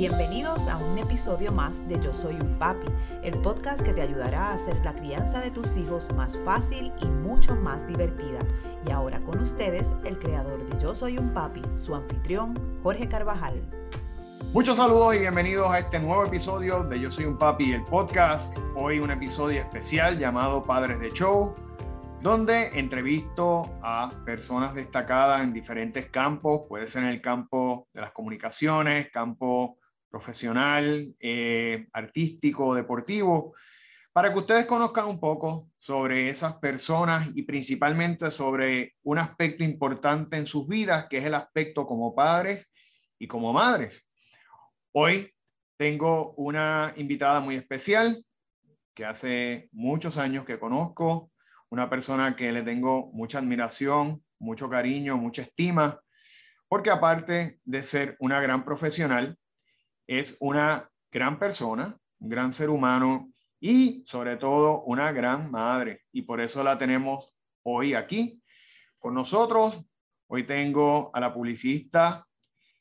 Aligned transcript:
Bienvenidos 0.00 0.66
a 0.66 0.78
un 0.78 0.96
episodio 0.96 1.52
más 1.52 1.86
de 1.86 2.00
Yo 2.00 2.14
Soy 2.14 2.32
un 2.32 2.58
Papi, 2.58 2.90
el 3.22 3.38
podcast 3.42 3.82
que 3.82 3.92
te 3.92 4.00
ayudará 4.00 4.46
a 4.46 4.54
hacer 4.54 4.74
la 4.82 4.94
crianza 4.94 5.42
de 5.42 5.50
tus 5.50 5.76
hijos 5.76 6.10
más 6.14 6.38
fácil 6.42 6.90
y 7.02 7.04
mucho 7.04 7.54
más 7.54 7.86
divertida. 7.86 8.38
Y 8.86 8.92
ahora 8.92 9.20
con 9.20 9.38
ustedes, 9.42 9.94
el 10.06 10.18
creador 10.18 10.64
de 10.64 10.82
Yo 10.82 10.94
Soy 10.94 11.18
un 11.18 11.34
Papi, 11.34 11.60
su 11.76 11.94
anfitrión, 11.94 12.54
Jorge 12.82 13.10
Carvajal. 13.10 13.60
Muchos 14.54 14.78
saludos 14.78 15.16
y 15.16 15.18
bienvenidos 15.18 15.70
a 15.70 15.80
este 15.80 15.98
nuevo 15.98 16.24
episodio 16.24 16.82
de 16.84 16.98
Yo 16.98 17.10
Soy 17.10 17.26
un 17.26 17.36
Papi, 17.36 17.74
el 17.74 17.84
podcast. 17.84 18.56
Hoy 18.76 19.00
un 19.00 19.10
episodio 19.10 19.60
especial 19.60 20.18
llamado 20.18 20.62
Padres 20.62 20.98
de 20.98 21.10
Show, 21.10 21.54
donde 22.22 22.68
entrevisto 22.68 23.68
a 23.82 24.10
personas 24.24 24.74
destacadas 24.74 25.42
en 25.42 25.52
diferentes 25.52 26.08
campos, 26.08 26.62
puede 26.70 26.86
ser 26.86 27.02
en 27.02 27.10
el 27.10 27.20
campo 27.20 27.86
de 27.92 28.00
las 28.00 28.12
comunicaciones, 28.12 29.10
campo 29.12 29.76
profesional, 30.10 31.14
eh, 31.20 31.86
artístico, 31.92 32.74
deportivo, 32.74 33.54
para 34.12 34.32
que 34.32 34.40
ustedes 34.40 34.66
conozcan 34.66 35.06
un 35.06 35.20
poco 35.20 35.68
sobre 35.78 36.28
esas 36.28 36.54
personas 36.56 37.28
y 37.34 37.42
principalmente 37.42 38.30
sobre 38.30 38.96
un 39.04 39.18
aspecto 39.18 39.62
importante 39.62 40.36
en 40.36 40.46
sus 40.46 40.66
vidas, 40.66 41.06
que 41.08 41.18
es 41.18 41.24
el 41.24 41.34
aspecto 41.34 41.86
como 41.86 42.14
padres 42.14 42.72
y 43.18 43.28
como 43.28 43.52
madres. 43.52 44.08
Hoy 44.92 45.32
tengo 45.76 46.34
una 46.34 46.92
invitada 46.96 47.40
muy 47.40 47.54
especial 47.54 48.24
que 48.94 49.04
hace 49.04 49.68
muchos 49.72 50.18
años 50.18 50.44
que 50.44 50.58
conozco, 50.58 51.30
una 51.70 51.88
persona 51.88 52.34
que 52.34 52.50
le 52.50 52.62
tengo 52.62 53.10
mucha 53.12 53.38
admiración, 53.38 54.22
mucho 54.40 54.68
cariño, 54.68 55.16
mucha 55.16 55.42
estima, 55.42 56.00
porque 56.68 56.90
aparte 56.90 57.60
de 57.64 57.82
ser 57.82 58.16
una 58.18 58.40
gran 58.40 58.64
profesional, 58.64 59.38
es 60.10 60.36
una 60.40 60.90
gran 61.12 61.38
persona, 61.38 61.96
un 62.18 62.28
gran 62.28 62.52
ser 62.52 62.68
humano 62.68 63.32
y 63.60 64.02
sobre 64.04 64.36
todo 64.36 64.82
una 64.82 65.12
gran 65.12 65.52
madre. 65.52 66.02
Y 66.10 66.22
por 66.22 66.40
eso 66.40 66.64
la 66.64 66.76
tenemos 66.76 67.32
hoy 67.62 67.94
aquí 67.94 68.42
con 68.98 69.14
nosotros. 69.14 69.80
Hoy 70.26 70.42
tengo 70.42 71.12
a 71.14 71.20
la 71.20 71.32
publicista 71.32 72.26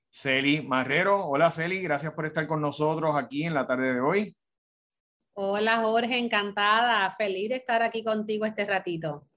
Celi 0.10 0.64
Marrero. 0.64 1.24
Hola 1.28 1.52
Celi, 1.52 1.84
gracias 1.84 2.14
por 2.14 2.26
estar 2.26 2.48
con 2.48 2.62
nosotros 2.62 3.16
aquí 3.16 3.44
en 3.44 3.54
la 3.54 3.68
tarde 3.68 3.94
de 3.94 4.02
hoy. 4.02 4.36
Hola 5.34 5.82
Jorge, 5.82 6.18
encantada, 6.18 7.16
feliz 7.16 7.50
de 7.50 7.58
estar 7.58 7.84
aquí 7.84 8.04
contigo 8.04 8.48
este 8.48 8.66
ratito. 8.66 9.28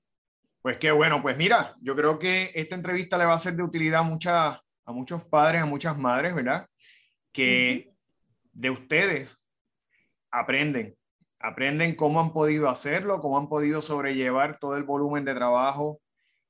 Pues 0.63 0.79
qué 0.79 0.93
bueno, 0.93 1.21
pues 1.21 1.37
mira, 1.37 1.77
yo 1.83 1.95
creo 1.95 2.19
que 2.19 2.53
esta 2.55 2.75
entrevista 2.75 3.19
le 3.19 3.27
va 3.27 3.35
a 3.35 3.39
ser 3.39 3.53
de 3.53 3.63
utilidad 3.63 4.01
a, 4.01 4.63
a 4.87 4.93
muchos 4.93 5.25
padres, 5.27 5.61
a 5.61 5.67
muchas 5.67 5.99
madres, 5.99 6.35
¿verdad? 6.35 6.67
Que 7.33 7.95
de 8.53 8.71
ustedes 8.71 9.45
aprenden, 10.31 10.97
aprenden 11.39 11.95
cómo 11.97 12.21
han 12.21 12.33
podido 12.33 12.69
hacerlo, 12.69 13.21
cómo 13.21 13.39
han 13.39 13.49
podido 13.49 13.81
sobrellevar 13.81 14.59
todo 14.59 14.77
el 14.77 14.85
volumen 14.85 15.25
de 15.25 15.35
trabajo 15.35 16.01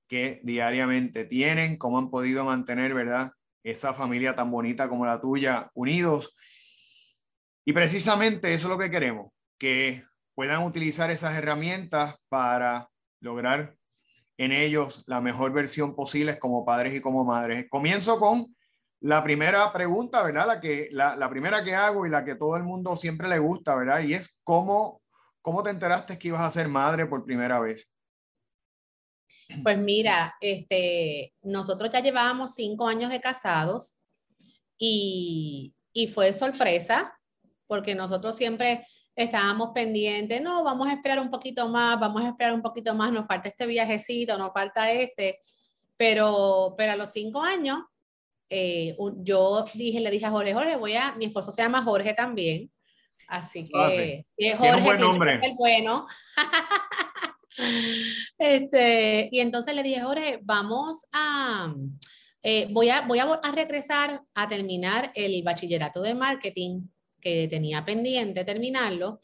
que 0.08 0.40
diariamente 0.42 1.24
tienen, 1.24 1.78
cómo 1.78 1.98
han 1.98 2.10
podido 2.10 2.44
mantener, 2.44 2.92
¿verdad? 2.92 3.32
Esa 3.62 3.94
familia 3.94 4.34
tan 4.34 4.50
bonita 4.50 4.88
como 4.88 5.06
la 5.06 5.20
tuya, 5.20 5.70
unidos. 5.74 6.34
Y 7.64 7.72
precisamente 7.72 8.52
eso 8.52 8.66
es 8.66 8.70
lo 8.70 8.78
que 8.78 8.90
queremos, 8.90 9.32
que 9.58 10.04
puedan 10.34 10.64
utilizar 10.64 11.10
esas 11.10 11.34
herramientas 11.34 12.16
para 12.28 12.88
lograr 13.20 13.76
en 14.36 14.52
ellos 14.52 15.04
la 15.06 15.20
mejor 15.20 15.52
versión 15.52 15.94
posible 15.94 16.38
como 16.38 16.64
padres 16.64 16.94
y 16.94 17.00
como 17.00 17.24
madres. 17.24 17.66
Comienzo 17.70 18.18
con 18.18 18.54
la 19.02 19.22
primera 19.22 19.72
pregunta, 19.72 20.22
¿verdad? 20.22 20.46
La, 20.46 20.60
que, 20.60 20.88
la, 20.92 21.16
la, 21.16 21.28
primera 21.28 21.64
que 21.64 21.74
hago 21.74 22.06
y 22.06 22.10
la 22.10 22.24
que 22.24 22.36
todo 22.36 22.56
el 22.56 22.62
mundo 22.62 22.96
siempre 22.96 23.28
le 23.28 23.38
gusta, 23.38 23.74
¿verdad? 23.74 24.00
Y 24.00 24.14
es 24.14 24.38
cómo, 24.44 25.02
cómo 25.40 25.62
te 25.62 25.70
enteraste 25.70 26.18
que 26.18 26.28
ibas 26.28 26.42
a 26.42 26.50
ser 26.52 26.68
madre 26.68 27.06
por 27.06 27.24
primera 27.24 27.58
vez. 27.58 27.90
Pues 29.62 29.76
mira, 29.76 30.36
este, 30.40 31.34
nosotros 31.42 31.90
ya 31.90 32.00
llevábamos 32.00 32.54
cinco 32.54 32.86
años 32.86 33.10
de 33.10 33.20
casados 33.20 33.98
y, 34.78 35.74
y 35.92 36.06
fue 36.06 36.32
sorpresa 36.32 37.12
porque 37.66 37.96
nosotros 37.96 38.36
siempre 38.36 38.86
estábamos 39.16 39.70
pendientes, 39.74 40.40
no, 40.40 40.62
vamos 40.62 40.86
a 40.86 40.92
esperar 40.92 41.18
un 41.18 41.30
poquito 41.30 41.68
más, 41.68 41.98
vamos 41.98 42.22
a 42.22 42.28
esperar 42.28 42.54
un 42.54 42.62
poquito 42.62 42.94
más, 42.94 43.12
nos 43.12 43.26
falta 43.26 43.48
este 43.48 43.66
viajecito, 43.66 44.38
nos 44.38 44.52
falta 44.52 44.90
este, 44.92 45.40
pero, 45.96 46.74
pero 46.78 46.92
a 46.92 46.96
los 46.96 47.10
cinco 47.10 47.42
años 47.42 47.78
eh, 48.54 48.94
yo 49.22 49.64
dije, 49.72 49.98
le 50.00 50.10
dije 50.10 50.26
a 50.26 50.30
Jorge, 50.30 50.52
Jorge, 50.52 50.76
voy 50.76 50.92
a, 50.92 51.14
mi 51.14 51.24
esposo 51.24 51.50
se 51.50 51.62
llama 51.62 51.82
Jorge 51.82 52.12
también, 52.12 52.70
así 53.26 53.64
que 53.64 53.70
ah, 53.74 54.56
Jorge, 54.58 54.76
un 54.76 54.84
buen 54.84 55.00
nombre. 55.00 55.40
el 55.42 55.54
bueno. 55.54 56.06
este, 58.38 59.30
y 59.32 59.40
entonces 59.40 59.74
le 59.74 59.82
dije, 59.82 60.02
Jorge, 60.02 60.38
vamos 60.42 61.06
a, 61.14 61.74
eh, 62.42 62.68
voy, 62.70 62.90
a, 62.90 63.06
voy 63.06 63.20
a, 63.20 63.40
regresar 63.54 64.20
a 64.34 64.46
terminar 64.46 65.12
el 65.14 65.42
bachillerato 65.42 66.02
de 66.02 66.14
marketing 66.14 66.82
que 67.22 67.48
tenía 67.48 67.86
pendiente 67.86 68.44
terminarlo, 68.44 69.22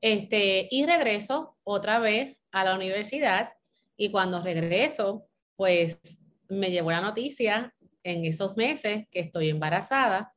este, 0.00 0.68
y 0.70 0.86
regreso 0.86 1.56
otra 1.64 1.98
vez 1.98 2.36
a 2.52 2.62
la 2.62 2.76
universidad 2.76 3.54
y 3.96 4.12
cuando 4.12 4.40
regreso, 4.40 5.26
pues 5.56 5.98
me 6.48 6.70
llevó 6.70 6.92
la 6.92 7.00
noticia 7.00 7.74
en 8.08 8.24
esos 8.24 8.56
meses 8.56 9.06
que 9.10 9.20
estoy 9.20 9.50
embarazada 9.50 10.32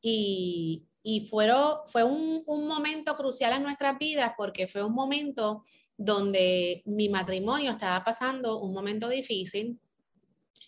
y, 0.00 0.84
y 1.02 1.26
fueron, 1.26 1.78
fue 1.86 2.04
un, 2.04 2.42
un, 2.46 2.66
momento 2.66 3.16
crucial 3.16 3.52
en 3.52 3.62
nuestras 3.62 3.98
vidas 3.98 4.32
porque 4.36 4.68
fue 4.68 4.84
un 4.84 4.94
momento 4.94 5.64
donde 5.96 6.82
mi 6.86 7.08
matrimonio 7.08 7.72
estaba 7.72 8.04
pasando 8.04 8.60
un 8.60 8.72
momento 8.72 9.08
difícil. 9.08 9.78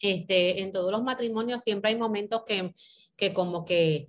Este, 0.02 0.62
en 0.62 0.72
todos 0.72 0.90
los 0.90 1.02
matrimonios 1.02 1.62
siempre 1.62 1.90
hay 1.90 1.96
momentos 1.96 2.42
que, 2.46 2.74
que 3.16 3.34
como 3.34 3.64
que 3.64 4.08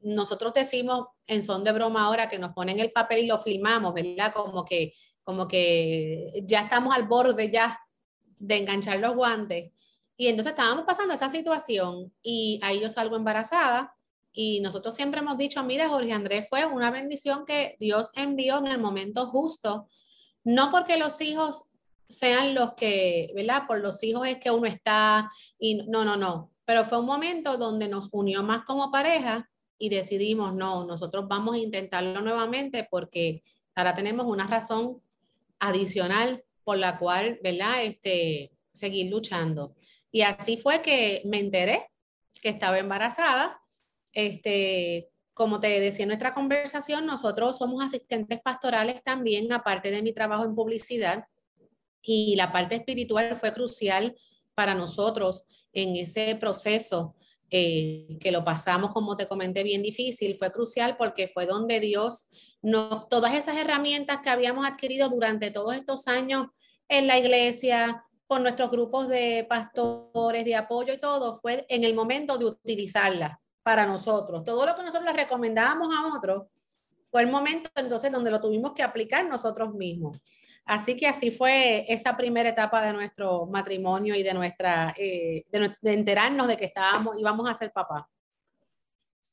nosotros 0.00 0.54
decimos 0.54 1.08
en 1.26 1.42
son 1.42 1.64
de 1.64 1.72
broma 1.72 2.04
ahora 2.04 2.28
que 2.28 2.38
nos 2.38 2.52
ponen 2.52 2.78
el 2.78 2.92
papel 2.92 3.24
y 3.24 3.26
lo 3.26 3.38
filmamos, 3.38 3.92
¿verdad? 3.92 4.32
Como 4.32 4.64
que, 4.64 4.92
como 5.22 5.48
que 5.48 6.42
ya 6.44 6.62
estamos 6.62 6.94
al 6.94 7.08
borde 7.08 7.50
ya 7.50 7.80
de 8.38 8.58
enganchar 8.58 8.98
los 8.98 9.14
guantes. 9.14 9.72
Y 10.16 10.28
entonces 10.28 10.52
estábamos 10.52 10.84
pasando 10.84 11.14
esa 11.14 11.30
situación 11.30 12.12
y 12.22 12.60
ahí 12.62 12.80
yo 12.80 12.88
salgo 12.88 13.16
embarazada 13.16 13.94
y 14.32 14.60
nosotros 14.60 14.94
siempre 14.94 15.20
hemos 15.20 15.38
dicho, 15.38 15.62
mira, 15.62 15.88
Jorge 15.88 16.12
Andrés 16.12 16.46
fue 16.48 16.66
una 16.66 16.90
bendición 16.90 17.44
que 17.46 17.76
Dios 17.78 18.10
envió 18.14 18.58
en 18.58 18.66
el 18.66 18.78
momento 18.78 19.26
justo, 19.26 19.88
no 20.42 20.70
porque 20.70 20.98
los 20.98 21.20
hijos 21.20 21.64
sean 22.08 22.54
los 22.54 22.74
que, 22.74 23.32
¿verdad? 23.34 23.66
Por 23.66 23.80
los 23.80 24.02
hijos 24.02 24.26
es 24.26 24.38
que 24.38 24.50
uno 24.50 24.66
está 24.66 25.30
y 25.58 25.82
no, 25.86 26.04
no, 26.04 26.16
no, 26.16 26.50
pero 26.64 26.84
fue 26.84 26.98
un 26.98 27.06
momento 27.06 27.56
donde 27.56 27.88
nos 27.88 28.08
unió 28.12 28.42
más 28.42 28.64
como 28.64 28.90
pareja 28.90 29.48
y 29.78 29.88
decidimos, 29.88 30.54
no, 30.54 30.84
nosotros 30.84 31.26
vamos 31.28 31.54
a 31.54 31.58
intentarlo 31.58 32.20
nuevamente 32.20 32.86
porque 32.90 33.42
ahora 33.74 33.94
tenemos 33.94 34.26
una 34.26 34.46
razón 34.46 35.00
adicional 35.58 36.44
por 36.64 36.78
la 36.78 36.98
cual, 36.98 37.38
¿verdad? 37.42 37.84
Este, 37.84 38.52
seguir 38.72 39.10
luchando. 39.10 39.74
Y 40.14 40.22
así 40.22 40.56
fue 40.56 40.80
que 40.80 41.22
me 41.24 41.40
enteré 41.40 41.90
que 42.40 42.48
estaba 42.48 42.78
embarazada. 42.78 43.60
Este, 44.12 45.10
como 45.32 45.58
te 45.58 45.80
decía 45.80 46.04
en 46.04 46.10
nuestra 46.10 46.34
conversación, 46.34 47.04
nosotros 47.04 47.58
somos 47.58 47.84
asistentes 47.84 48.40
pastorales 48.40 49.02
también, 49.02 49.52
aparte 49.52 49.90
de 49.90 50.02
mi 50.02 50.12
trabajo 50.12 50.44
en 50.44 50.54
publicidad. 50.54 51.24
Y 52.00 52.36
la 52.36 52.52
parte 52.52 52.76
espiritual 52.76 53.36
fue 53.40 53.52
crucial 53.52 54.14
para 54.54 54.76
nosotros 54.76 55.46
en 55.72 55.96
ese 55.96 56.36
proceso 56.36 57.16
eh, 57.50 58.16
que 58.20 58.30
lo 58.30 58.44
pasamos, 58.44 58.92
como 58.92 59.16
te 59.16 59.26
comenté, 59.26 59.64
bien 59.64 59.82
difícil. 59.82 60.36
Fue 60.36 60.52
crucial 60.52 60.96
porque 60.96 61.26
fue 61.26 61.44
donde 61.44 61.80
Dios, 61.80 62.28
no, 62.62 63.08
todas 63.10 63.34
esas 63.34 63.56
herramientas 63.56 64.20
que 64.22 64.30
habíamos 64.30 64.64
adquirido 64.64 65.08
durante 65.08 65.50
todos 65.50 65.74
estos 65.74 66.06
años 66.06 66.46
en 66.88 67.08
la 67.08 67.18
iglesia, 67.18 68.04
con 68.26 68.42
nuestros 68.42 68.70
grupos 68.70 69.08
de 69.08 69.46
pastores, 69.48 70.44
de 70.44 70.56
apoyo 70.56 70.94
y 70.94 70.98
todo, 70.98 71.38
fue 71.40 71.66
en 71.68 71.84
el 71.84 71.94
momento 71.94 72.38
de 72.38 72.46
utilizarla 72.46 73.40
para 73.62 73.86
nosotros. 73.86 74.44
Todo 74.44 74.66
lo 74.66 74.74
que 74.76 74.82
nosotros 74.82 75.04
le 75.04 75.12
recomendábamos 75.12 75.94
a 75.94 76.16
otros 76.16 76.44
fue 77.10 77.22
el 77.22 77.30
momento 77.30 77.70
entonces 77.76 78.10
donde 78.10 78.30
lo 78.30 78.40
tuvimos 78.40 78.72
que 78.72 78.82
aplicar 78.82 79.26
nosotros 79.26 79.74
mismos. 79.74 80.20
Así 80.64 80.96
que 80.96 81.06
así 81.06 81.30
fue 81.30 81.84
esa 81.92 82.16
primera 82.16 82.48
etapa 82.48 82.82
de 82.82 82.92
nuestro 82.92 83.46
matrimonio 83.46 84.14
y 84.14 84.22
de 84.22 84.32
nuestra, 84.32 84.94
eh, 84.96 85.44
de, 85.50 85.76
enterarnos 85.82 86.48
de 86.48 86.56
que 86.56 86.64
estábamos, 86.64 87.18
íbamos 87.18 87.48
a 87.48 87.54
ser 87.54 87.70
papá. 87.70 88.08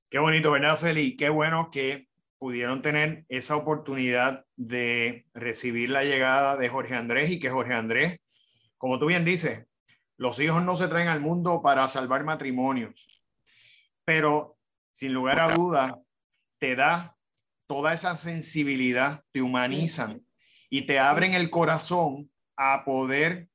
Qué 0.10 0.20
bonito, 0.20 0.52
¿verdad, 0.52 0.76
Celi? 0.76 1.16
Qué 1.16 1.30
bueno 1.30 1.70
que 1.72 2.10
pudieron 2.38 2.82
tener 2.82 3.24
esa 3.30 3.56
oportunidad 3.56 4.46
de 4.58 5.26
recibir 5.34 5.90
la 5.90 6.04
llegada 6.04 6.58
de 6.58 6.68
Jorge 6.68 6.96
Andrés 6.96 7.32
y 7.32 7.40
que 7.40 7.50
Jorge 7.50 7.74
Andrés 7.74 8.20
como 8.82 8.98
tú 8.98 9.06
bien 9.06 9.24
dices, 9.24 9.68
los 10.18 10.40
hijos 10.40 10.64
no 10.64 10.76
se 10.76 10.88
traen 10.88 11.08
al 11.08 11.20
mundo 11.20 11.62
para 11.62 11.88
salvar 11.88 12.24
matrimonios, 12.24 13.24
pero 14.04 14.58
sin 14.92 15.14
lugar 15.14 15.40
a 15.40 15.54
duda, 15.54 16.00
te 16.58 16.76
da 16.76 17.16
toda 17.68 17.94
esa 17.94 18.18
sensibilidad, 18.18 19.24
te 19.32 19.44
humanizan 19.44 20.26
y 20.68 20.88
te 20.88 20.98
abren 20.98 21.36
el 21.36 21.52
corazón 21.52 22.32
a 22.58 22.84
poder 22.84 23.50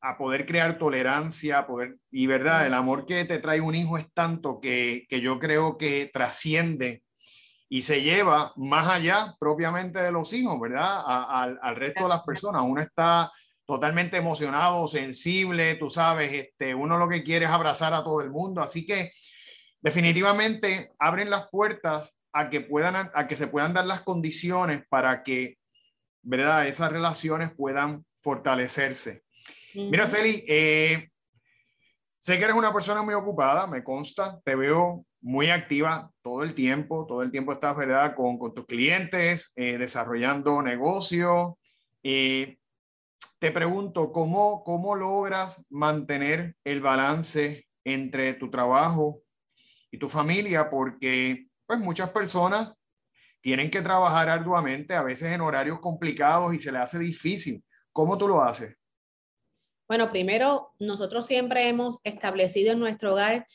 a 0.00 0.16
poder 0.16 0.46
crear 0.46 0.78
tolerancia, 0.78 1.58
a 1.58 1.66
poder, 1.66 1.98
y 2.10 2.26
verdad, 2.26 2.66
el 2.66 2.74
amor 2.74 3.04
que 3.04 3.24
te 3.26 3.38
trae 3.38 3.60
un 3.60 3.74
hijo 3.74 3.98
es 3.98 4.12
tanto 4.14 4.60
que, 4.60 5.06
que 5.10 5.20
yo 5.20 5.38
creo 5.38 5.76
que 5.76 6.10
trasciende 6.12 7.04
y 7.68 7.82
se 7.82 8.00
lleva 8.00 8.52
más 8.56 8.88
allá 8.88 9.36
propiamente 9.38 10.00
de 10.00 10.10
los 10.10 10.32
hijos, 10.32 10.58
¿verdad? 10.58 11.02
al 11.06 11.76
resto 11.76 12.04
de 12.04 12.08
las 12.08 12.22
personas. 12.22 12.62
Uno 12.64 12.80
está 12.80 13.30
totalmente 13.66 14.16
emocionado, 14.16 14.86
sensible, 14.88 15.76
tú 15.76 15.88
sabes, 15.88 16.32
este, 16.32 16.74
uno 16.74 16.98
lo 16.98 17.08
que 17.08 17.22
quiere 17.22 17.46
es 17.46 17.50
abrazar 17.50 17.94
a 17.94 18.02
todo 18.02 18.20
el 18.20 18.30
mundo, 18.30 18.60
así 18.60 18.84
que 18.84 19.12
definitivamente 19.80 20.92
abren 20.98 21.30
las 21.30 21.48
puertas 21.48 22.16
a 22.32 22.50
que 22.50 22.60
puedan, 22.60 23.10
a 23.14 23.26
que 23.28 23.36
se 23.36 23.46
puedan 23.46 23.74
dar 23.74 23.86
las 23.86 24.02
condiciones 24.02 24.84
para 24.88 25.22
que, 25.22 25.58
¿verdad? 26.22 26.66
Esas 26.66 26.90
relaciones 26.90 27.50
puedan 27.54 28.04
fortalecerse. 28.20 29.22
Mira, 29.74 30.06
Celi, 30.06 30.44
eh, 30.48 31.08
sé 32.18 32.38
que 32.38 32.44
eres 32.44 32.56
una 32.56 32.72
persona 32.72 33.02
muy 33.02 33.14
ocupada, 33.14 33.66
me 33.66 33.82
consta, 33.82 34.40
te 34.44 34.54
veo 34.54 35.04
muy 35.20 35.50
activa 35.50 36.10
todo 36.22 36.42
el 36.42 36.54
tiempo, 36.54 37.06
todo 37.06 37.22
el 37.22 37.30
tiempo 37.30 37.52
estás, 37.52 37.76
¿verdad? 37.76 38.14
Con, 38.14 38.38
con 38.38 38.54
tus 38.54 38.66
clientes, 38.66 39.52
eh, 39.56 39.78
desarrollando 39.78 40.62
negocios. 40.62 41.52
Eh, 42.02 42.58
te 43.38 43.50
pregunto, 43.50 44.12
¿cómo, 44.12 44.62
¿cómo 44.64 44.94
logras 44.94 45.66
mantener 45.70 46.56
el 46.64 46.80
balance 46.80 47.66
entre 47.84 48.34
tu 48.34 48.50
trabajo 48.50 49.22
y 49.90 49.98
tu 49.98 50.08
familia? 50.08 50.70
Porque 50.70 51.48
pues 51.66 51.78
muchas 51.78 52.10
personas 52.10 52.72
tienen 53.40 53.70
que 53.70 53.82
trabajar 53.82 54.28
arduamente, 54.28 54.94
a 54.94 55.02
veces 55.02 55.32
en 55.32 55.40
horarios 55.40 55.80
complicados 55.80 56.54
y 56.54 56.58
se 56.58 56.70
les 56.70 56.82
hace 56.82 56.98
difícil. 56.98 57.64
¿Cómo 57.92 58.16
tú 58.16 58.28
lo 58.28 58.42
haces? 58.42 58.76
Bueno, 59.88 60.10
primero, 60.10 60.72
nosotros 60.78 61.26
siempre 61.26 61.68
hemos 61.68 61.98
establecido 62.04 62.72
en 62.72 62.78
nuestro 62.78 63.12
hogar 63.12 63.46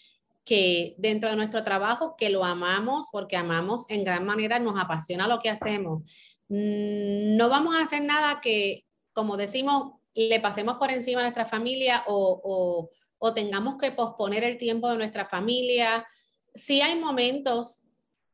que 0.44 0.96
dentro 0.98 1.30
de 1.30 1.36
nuestro 1.36 1.64
trabajo, 1.64 2.16
que 2.18 2.30
lo 2.30 2.44
amamos 2.44 3.08
porque 3.12 3.36
amamos 3.36 3.86
en 3.90 4.04
gran 4.04 4.26
manera, 4.26 4.60
nos 4.60 4.80
apasiona 4.80 5.28
lo 5.28 5.40
que 5.40 5.50
hacemos. 5.50 6.04
Mm, 6.50 7.36
no 7.36 7.50
vamos 7.50 7.76
a 7.76 7.84
hacer 7.84 8.04
nada 8.04 8.40
que, 8.42 8.87
como 9.18 9.36
decimos, 9.36 9.94
le 10.14 10.40
pasemos 10.40 10.76
por 10.78 10.92
encima 10.92 11.22
a 11.22 11.24
nuestra 11.24 11.48
familia 11.48 12.04
o, 12.06 12.92
o, 13.18 13.34
tengamos 13.34 13.80
que 13.80 13.92
posponer 13.92 14.44
el 14.44 14.60
tiempo 14.60 14.92
de 14.92 14.98
nuestra 14.98 15.26
familia. 15.26 16.06
Sí 16.54 16.82
hay 16.82 17.00
momentos 17.00 17.84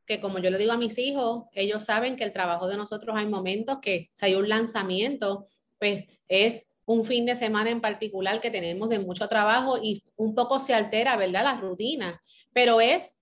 que, 0.04 0.20
como 0.20 0.40
yo 0.40 0.50
le 0.50 0.58
digo 0.58 0.72
a 0.72 0.76
mis 0.76 0.98
hijos, 0.98 1.44
ellos 1.52 1.84
saben 1.84 2.16
que 2.16 2.24
el 2.24 2.34
trabajo 2.34 2.68
de 2.68 2.76
nosotros 2.76 3.16
hay 3.16 3.24
momentos 3.24 3.78
que 3.80 4.10
si 4.12 4.26
hay 4.26 4.34
un 4.34 4.46
lanzamiento, 4.46 5.48
pues 5.78 6.04
es 6.28 6.66
un 6.84 7.06
fin 7.06 7.24
de 7.24 7.34
semana 7.34 7.70
en 7.70 7.80
particular 7.80 8.42
que 8.42 8.50
tenemos 8.50 8.90
de 8.90 8.98
mucho 8.98 9.26
trabajo 9.26 9.78
y 9.82 10.02
un 10.16 10.34
poco 10.34 10.60
se 10.60 10.74
altera, 10.74 11.16
¿verdad? 11.16 11.44
La 11.44 11.56
rutina, 11.56 12.20
pero 12.52 12.82
es 12.82 13.16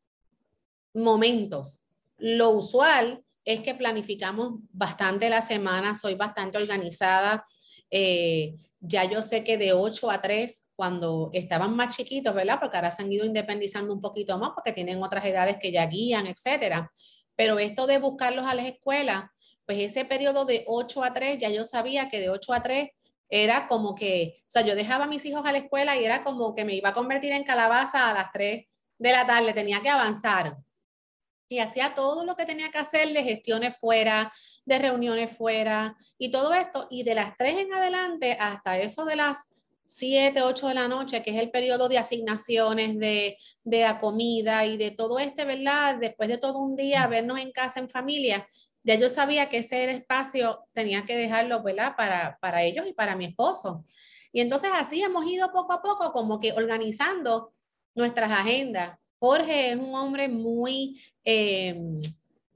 momentos. 0.94 1.80
Lo 2.18 2.50
usual 2.50 3.22
es 3.44 3.60
que 3.60 3.74
planificamos 3.74 4.60
bastante 4.70 5.28
la 5.28 5.42
semana, 5.42 5.94
soy 5.94 6.14
bastante 6.14 6.58
organizada. 6.58 7.46
Eh, 7.90 8.54
ya 8.80 9.04
yo 9.04 9.22
sé 9.22 9.44
que 9.44 9.58
de 9.58 9.72
8 9.72 10.10
a 10.10 10.20
3, 10.20 10.66
cuando 10.74 11.30
estaban 11.32 11.76
más 11.76 11.96
chiquitos, 11.96 12.34
¿verdad? 12.34 12.58
Porque 12.60 12.76
ahora 12.76 12.90
se 12.90 13.02
han 13.02 13.12
ido 13.12 13.24
independizando 13.24 13.92
un 13.92 14.00
poquito 14.00 14.38
más 14.38 14.50
porque 14.54 14.72
tienen 14.72 15.02
otras 15.02 15.24
edades 15.24 15.56
que 15.60 15.70
ya 15.70 15.86
guían, 15.86 16.26
etcétera. 16.26 16.92
Pero 17.36 17.58
esto 17.58 17.86
de 17.86 17.98
buscarlos 17.98 18.46
a 18.46 18.54
las 18.54 18.66
escuelas, 18.66 19.24
pues 19.66 19.78
ese 19.78 20.04
periodo 20.04 20.44
de 20.44 20.64
8 20.66 21.04
a 21.04 21.12
3, 21.12 21.38
ya 21.38 21.48
yo 21.50 21.64
sabía 21.64 22.08
que 22.08 22.20
de 22.20 22.30
8 22.30 22.52
a 22.52 22.62
3 22.62 22.90
era 23.28 23.68
como 23.68 23.94
que, 23.94 24.42
o 24.42 24.50
sea, 24.50 24.62
yo 24.62 24.74
dejaba 24.74 25.04
a 25.04 25.08
mis 25.08 25.24
hijos 25.24 25.42
a 25.46 25.52
la 25.52 25.58
escuela 25.58 25.96
y 25.96 26.04
era 26.04 26.22
como 26.22 26.54
que 26.54 26.64
me 26.64 26.74
iba 26.74 26.90
a 26.90 26.94
convertir 26.94 27.32
en 27.32 27.44
calabaza 27.44 28.10
a 28.10 28.14
las 28.14 28.32
3 28.32 28.66
de 28.98 29.12
la 29.12 29.26
tarde, 29.26 29.52
tenía 29.52 29.80
que 29.80 29.88
avanzar. 29.88 30.56
Y 31.52 31.58
hacía 31.58 31.94
todo 31.94 32.24
lo 32.24 32.34
que 32.36 32.46
tenía 32.46 32.70
que 32.70 32.78
hacer 32.78 33.12
de 33.12 33.22
gestiones 33.22 33.76
fuera, 33.78 34.32
de 34.64 34.78
reuniones 34.78 35.36
fuera 35.36 35.96
y 36.18 36.30
todo 36.30 36.54
esto. 36.54 36.86
Y 36.90 37.04
de 37.04 37.14
las 37.14 37.36
3 37.36 37.58
en 37.58 37.74
adelante 37.74 38.36
hasta 38.40 38.78
eso 38.78 39.04
de 39.04 39.16
las 39.16 39.52
7, 39.84 40.42
8 40.42 40.68
de 40.68 40.74
la 40.74 40.88
noche, 40.88 41.22
que 41.22 41.30
es 41.36 41.42
el 41.42 41.50
periodo 41.50 41.88
de 41.88 41.98
asignaciones, 41.98 42.98
de, 42.98 43.36
de 43.62 43.80
la 43.80 44.00
comida 44.00 44.64
y 44.64 44.76
de 44.78 44.90
todo 44.90 45.18
este, 45.18 45.44
¿verdad? 45.44 45.96
Después 46.00 46.28
de 46.28 46.38
todo 46.38 46.58
un 46.58 46.76
día, 46.76 47.06
vernos 47.06 47.38
en 47.38 47.52
casa 47.52 47.80
en 47.80 47.88
familia, 47.88 48.46
ya 48.84 48.94
yo 48.96 49.10
sabía 49.10 49.48
que 49.48 49.58
ese 49.58 49.90
espacio 49.90 50.64
tenía 50.72 51.04
que 51.04 51.16
dejarlo, 51.16 51.62
¿verdad? 51.62 51.94
Para, 51.96 52.38
para 52.40 52.62
ellos 52.62 52.86
y 52.88 52.92
para 52.92 53.16
mi 53.16 53.26
esposo. 53.26 53.84
Y 54.32 54.40
entonces 54.40 54.70
así 54.74 55.02
hemos 55.02 55.26
ido 55.26 55.52
poco 55.52 55.72
a 55.72 55.82
poco 55.82 56.10
como 56.12 56.40
que 56.40 56.52
organizando 56.52 57.52
nuestras 57.94 58.30
agendas. 58.30 58.98
Jorge 59.22 59.70
es 59.70 59.76
un 59.76 59.94
hombre 59.94 60.28
muy, 60.28 61.00
eh, 61.24 61.80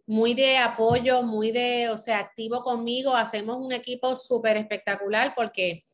muy 0.05 0.35
de 0.35 0.57
apoyo, 0.57 1.23
muy 1.23 1.53
de, 1.53 1.91
o 1.91 1.97
sea, 1.97 2.19
activo 2.19 2.61
conmigo. 2.65 3.15
Hacemos 3.15 3.59
un 3.59 3.71
equipo 3.71 4.17
súper 4.17 4.57
espectacular 4.57 5.33
porque 5.37 5.85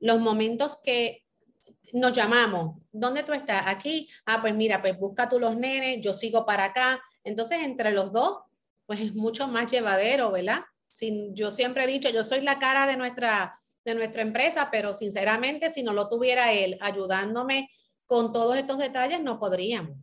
los 0.00 0.20
momentos 0.20 0.82
que 0.84 1.24
nos 1.94 2.12
llamamos, 2.12 2.76
¿dónde 2.92 3.22
tú 3.22 3.32
estás? 3.32 3.62
Aquí, 3.68 4.06
ah, 4.26 4.42
pues 4.42 4.54
mira, 4.54 4.82
pues 4.82 4.98
busca 4.98 5.30
tú 5.30 5.40
los 5.40 5.56
nenes, 5.56 6.04
yo 6.04 6.12
sigo 6.12 6.44
para 6.44 6.66
acá. 6.66 7.00
Entonces, 7.24 7.62
entre 7.62 7.92
los 7.92 8.12
dos 8.12 8.40
pues 8.84 9.00
es 9.00 9.14
mucho 9.14 9.48
más 9.48 9.72
llevadero, 9.72 10.30
¿verdad? 10.30 10.60
Yo 11.32 11.50
siempre 11.52 11.84
he 11.84 11.86
dicho, 11.86 12.10
yo 12.10 12.22
soy 12.22 12.42
la 12.42 12.58
cara 12.58 12.86
de 12.86 12.98
nuestra, 12.98 13.54
de 13.82 13.94
nuestra 13.94 14.20
empresa, 14.20 14.68
pero 14.70 14.92
sinceramente, 14.92 15.72
si 15.72 15.82
no 15.82 15.94
lo 15.94 16.06
tuviera 16.06 16.52
él 16.52 16.76
ayudándome 16.82 17.70
con 18.04 18.30
todos 18.30 18.58
estos 18.58 18.76
detalles, 18.76 19.22
no 19.22 19.38
podríamos. 19.38 19.96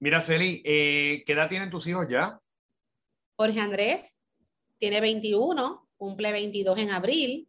Mira, 0.00 0.20
Celi, 0.20 0.62
eh, 0.64 1.24
¿qué 1.26 1.32
edad 1.32 1.48
tienen 1.48 1.70
tus 1.70 1.86
hijos 1.86 2.06
ya? 2.08 2.40
Jorge 3.36 3.60
Andrés 3.60 4.18
tiene 4.78 5.00
21, 5.00 5.88
cumple 5.96 6.32
22 6.32 6.78
en 6.78 6.90
abril, 6.90 7.48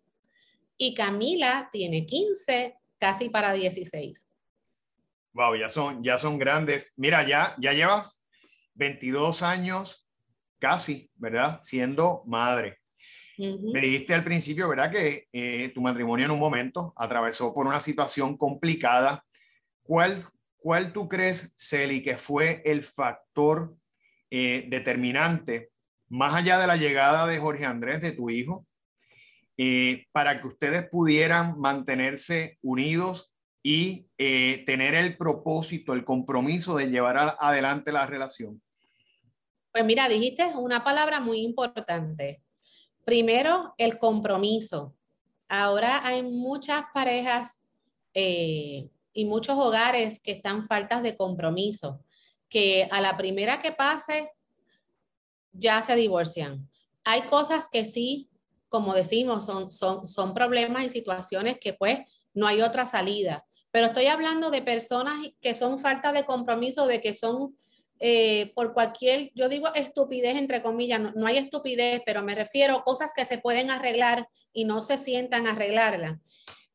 y 0.78 0.94
Camila 0.96 1.70
tiene 1.72 2.06
15, 2.06 2.76
casi 2.98 3.30
para 3.30 3.54
16. 3.54 4.28
Wow, 5.34 5.56
ya 5.56 5.70
son, 5.70 6.04
ya 6.04 6.18
son 6.18 6.40
grandes. 6.40 6.94
Mira, 6.98 7.28
ya, 7.28 7.56
ya 7.60 7.74
llevas 7.74 8.24
22 8.74 9.44
años 9.44 10.08
casi, 10.58 11.12
¿verdad? 11.16 11.60
Siendo 11.62 12.24
madre. 12.26 12.80
Me 13.38 13.80
dijiste 13.80 14.14
al 14.14 14.24
principio, 14.24 14.68
¿verdad? 14.68 14.92
Que 14.92 15.28
eh, 15.32 15.72
tu 15.74 15.82
matrimonio 15.82 16.26
en 16.26 16.32
un 16.32 16.40
momento 16.40 16.94
atravesó 16.98 17.54
por 17.54 17.66
una 17.66 17.80
situación 17.80 18.36
complicada. 18.36 19.24
¿Cuál, 19.82 20.26
cuál 20.60 20.94
tú 20.94 21.08
crees, 21.08 21.56
Celi, 21.58 22.04
que 22.04 22.18
fue 22.18 22.62
el 22.66 22.84
factor 22.84 23.76
eh, 24.30 24.66
determinante, 24.70 25.72
más 26.10 26.34
allá 26.34 26.60
de 26.60 26.68
la 26.68 26.76
llegada 26.76 27.26
de 27.28 27.40
Jorge 27.40 27.66
Andrés, 27.66 28.02
de 28.02 28.12
tu 28.12 28.30
hijo, 28.30 28.66
eh, 29.58 30.06
para 30.12 30.42
que 30.42 30.48
ustedes 30.48 30.88
pudieran 30.90 31.60
mantenerse 31.60 32.58
unidos 32.62 33.34
y 33.62 34.08
tener 34.18 34.96
el 34.96 35.18
propósito, 35.18 35.94
el 35.94 36.06
compromiso 36.06 36.78
de 36.78 36.90
llevar 36.90 37.36
adelante 37.40 37.92
la 37.92 38.08
relación? 38.08 38.62
Pues 39.72 39.86
mira, 39.86 40.08
dijiste 40.08 40.46
una 40.46 40.84
palabra 40.84 41.20
muy 41.20 41.42
importante. 41.42 42.42
Primero, 43.06 43.74
el 43.78 43.98
compromiso. 43.98 44.96
Ahora 45.48 46.06
hay 46.06 46.24
muchas 46.24 46.84
parejas 46.94 47.60
eh, 48.14 48.90
y 49.20 49.26
muchos 49.26 49.58
hogares 49.58 50.22
que 50.22 50.32
están 50.32 50.66
faltas 50.66 51.04
de 51.04 51.18
compromiso, 51.18 52.00
que 52.48 52.88
a 52.90 53.02
la 53.02 53.18
primera 53.18 53.62
que 53.62 53.74
pase 53.74 54.32
ya 55.52 55.82
se 55.82 55.98
divorcian. 55.98 56.70
Hay 57.04 57.24
cosas 57.24 57.68
que 57.70 57.84
sí, 57.84 58.30
como 58.70 58.94
decimos, 58.94 59.46
son, 59.46 59.74
son, 59.74 60.08
son 60.08 60.34
problemas 60.34 60.86
y 60.86 60.90
situaciones 60.90 61.60
que 61.60 61.74
pues 61.74 62.00
no 62.34 62.48
hay 62.48 62.62
otra 62.62 62.86
salida. 62.86 63.46
Pero 63.72 63.88
estoy 63.88 64.06
hablando 64.06 64.52
de 64.52 64.62
personas 64.62 65.18
que 65.42 65.54
son 65.54 65.80
falta 65.80 66.14
de 66.14 66.24
compromiso, 66.24 66.88
de 66.88 67.02
que 67.02 67.14
son 67.14 67.58
eh, 68.00 68.54
por 68.56 68.74
cualquier, 68.74 69.32
yo 69.36 69.50
digo 69.50 69.68
estupidez 69.76 70.38
entre 70.38 70.64
comillas, 70.64 71.14
no, 71.14 71.28
hay 71.28 71.40
estupidez, 71.40 72.02
pero 72.06 72.24
me 72.24 72.36
refiero 72.36 72.78
a 72.78 72.84
cosas 72.86 73.12
que 73.14 73.26
se 73.26 73.38
pueden 73.38 73.70
arreglar 73.70 74.30
y 74.54 74.64
no 74.64 74.80
se 74.80 74.98
sientan 74.98 75.46
a 75.46 75.52
arreglarla. 75.52 76.22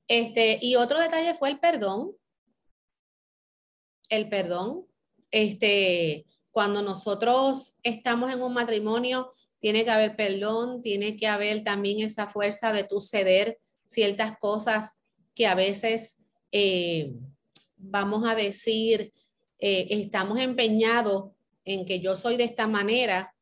Este, 0.08 0.58
y 0.60 0.76
otro 0.76 1.00
detalle 1.00 1.34
fue 1.34 1.48
el 1.48 1.58
perdón. 1.58 2.12
El 4.08 4.28
perdón. 4.28 4.86
Este, 5.30 6.26
cuando 6.50 6.82
nosotros 6.82 7.74
estamos 7.82 8.32
en 8.32 8.42
un 8.42 8.54
matrimonio, 8.54 9.32
tiene 9.58 9.84
que 9.84 9.90
haber 9.90 10.14
perdón, 10.14 10.82
tiene 10.82 11.16
que 11.16 11.26
haber 11.26 11.64
también 11.64 12.00
esa 12.00 12.28
fuerza 12.28 12.72
de 12.72 12.84
tu 12.84 13.00
ceder 13.00 13.58
ciertas 13.86 14.38
cosas 14.38 14.92
que 15.34 15.46
a 15.46 15.54
veces, 15.54 16.18
eh, 16.52 17.12
vamos 17.76 18.28
a 18.28 18.34
decir, 18.34 19.12
eh, 19.58 19.86
estamos 19.90 20.38
empeñados 20.38 21.32
en 21.64 21.84
que 21.84 22.00
yo 22.00 22.14
soy 22.14 22.36
de 22.36 22.44
esta 22.44 22.66
manera, 22.66 23.34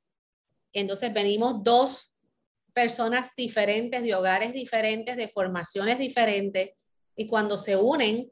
entonces 0.73 1.13
venimos 1.13 1.63
dos 1.63 2.13
personas 2.73 3.33
diferentes, 3.37 4.03
de 4.03 4.15
hogares 4.15 4.55
diferentes, 4.55 5.17
de 5.17 5.29
formaciones 5.29 5.99
diferentes, 5.99 6.71
y 7.15 7.27
cuando 7.27 7.59
se 7.59 7.77
unen, 7.77 8.32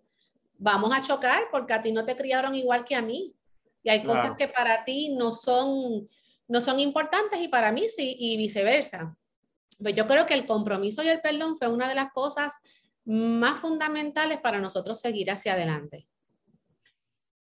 vamos 0.61 0.95
a 0.95 1.01
chocar 1.01 1.45
porque 1.51 1.73
a 1.73 1.83
ti 1.83 1.91
no 1.91 2.05
te 2.05 2.15
criaron 2.15 2.55
igual 2.55 2.85
que 2.85 2.95
a 2.95 3.03
mí. 3.03 3.35
Y 3.83 3.89
hay 3.89 4.05
cosas 4.05 4.37
que 4.37 4.47
para 4.47 4.85
ti 4.85 5.15
no 5.17 5.33
son, 5.33 6.07
no 6.47 6.61
son 6.61 6.79
importantes 6.79 7.41
y 7.41 7.49
para 7.49 7.73
mí 7.73 7.87
sí, 7.89 8.15
y 8.19 8.37
viceversa. 8.37 9.17
Pues 9.79 9.95
yo 9.95 10.07
creo 10.07 10.27
que 10.27 10.35
el 10.35 10.47
compromiso 10.47 11.03
y 11.03 11.09
el 11.09 11.23
perdón 11.23 11.57
fue 11.57 11.69
una 11.69 11.89
de 11.89 11.95
las 11.95 12.13
cosas 12.13 12.53
más 13.07 13.59
fundamentales 13.59 14.39
para 14.41 14.61
nosotros 14.61 15.01
seguir 15.01 15.31
hacia 15.31 15.55
adelante. 15.55 16.07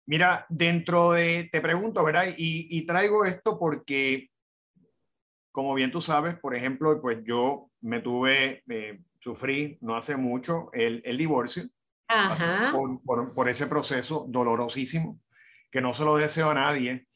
Mira, 0.08 0.48
dentro 0.50 1.12
de, 1.12 1.48
te 1.52 1.62
pregunto, 1.62 2.04
¿verdad? 2.04 2.26
Y, 2.36 2.86
traigo 2.88 3.26
esto 3.26 3.60
porque, 3.60 4.32
como 5.52 5.76
bien 5.76 5.92
tú 5.92 6.02
sabes, 6.02 6.40
por 6.40 6.56
ejemplo, 6.56 7.00
pues 7.00 7.20
yo 7.24 7.70
me 7.82 8.00
tuve, 8.00 8.64
eh, 8.68 9.00
sufrí 9.20 9.78
no 9.82 9.96
hace 9.96 10.18
mucho 10.18 10.72
el, 10.74 11.04
el 11.06 11.18
divorcio 11.18 11.70
por, 13.04 13.34
por, 13.34 13.50
ese 13.50 13.68
proceso 13.68 14.26
dolorosísimo 14.28 15.20
que 15.72 15.82
no 15.82 15.94
se 15.94 16.06
lo 16.06 16.18
deseo 16.18 16.52
a 16.52 16.54
nadie, 16.54 17.08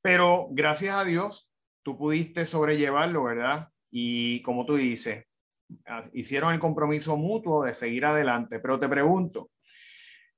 pero 0.00 0.48
gracias 0.50 0.96
a 0.96 1.04
Dios 1.04 1.50
tú 1.82 1.98
pudiste 1.98 2.46
sobrellevarlo, 2.46 3.24
¿verdad? 3.24 3.68
Y 3.90 4.42
como 4.42 4.64
tú 4.64 4.76
dices, 4.76 5.26
hicieron 6.12 6.54
el 6.54 6.60
compromiso 6.60 7.16
mutuo 7.16 7.64
de 7.64 7.74
seguir 7.74 8.06
adelante, 8.06 8.60
pero 8.60 8.80
te 8.80 8.88
pregunto, 8.88 9.50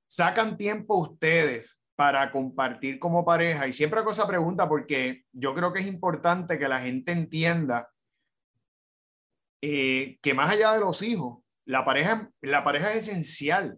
sacan 0.05 0.57
tiempo 0.57 0.97
ustedes 0.97 1.83
para 1.97 2.31
compartir 2.31 2.99
como 2.99 3.25
pareja? 3.25 3.67
Y 3.67 3.73
siempre 3.73 3.99
hago 3.99 4.11
esa 4.11 4.27
pregunta 4.27 4.69
porque 4.69 5.25
yo 5.33 5.55
creo 5.55 5.73
que 5.73 5.79
es 5.79 5.87
importante 5.87 6.59
que 6.59 6.67
la 6.67 6.79
gente 6.79 7.11
entienda 7.11 7.89
eh, 9.61 10.19
que 10.21 10.33
más 10.35 10.51
allá 10.51 10.73
de 10.73 10.79
los 10.79 11.01
hijos, 11.01 11.43
la 11.67 11.83
pareja, 11.83 12.31
la 12.41 12.63
pareja 12.63 12.93
es 12.93 13.07
esencial, 13.07 13.77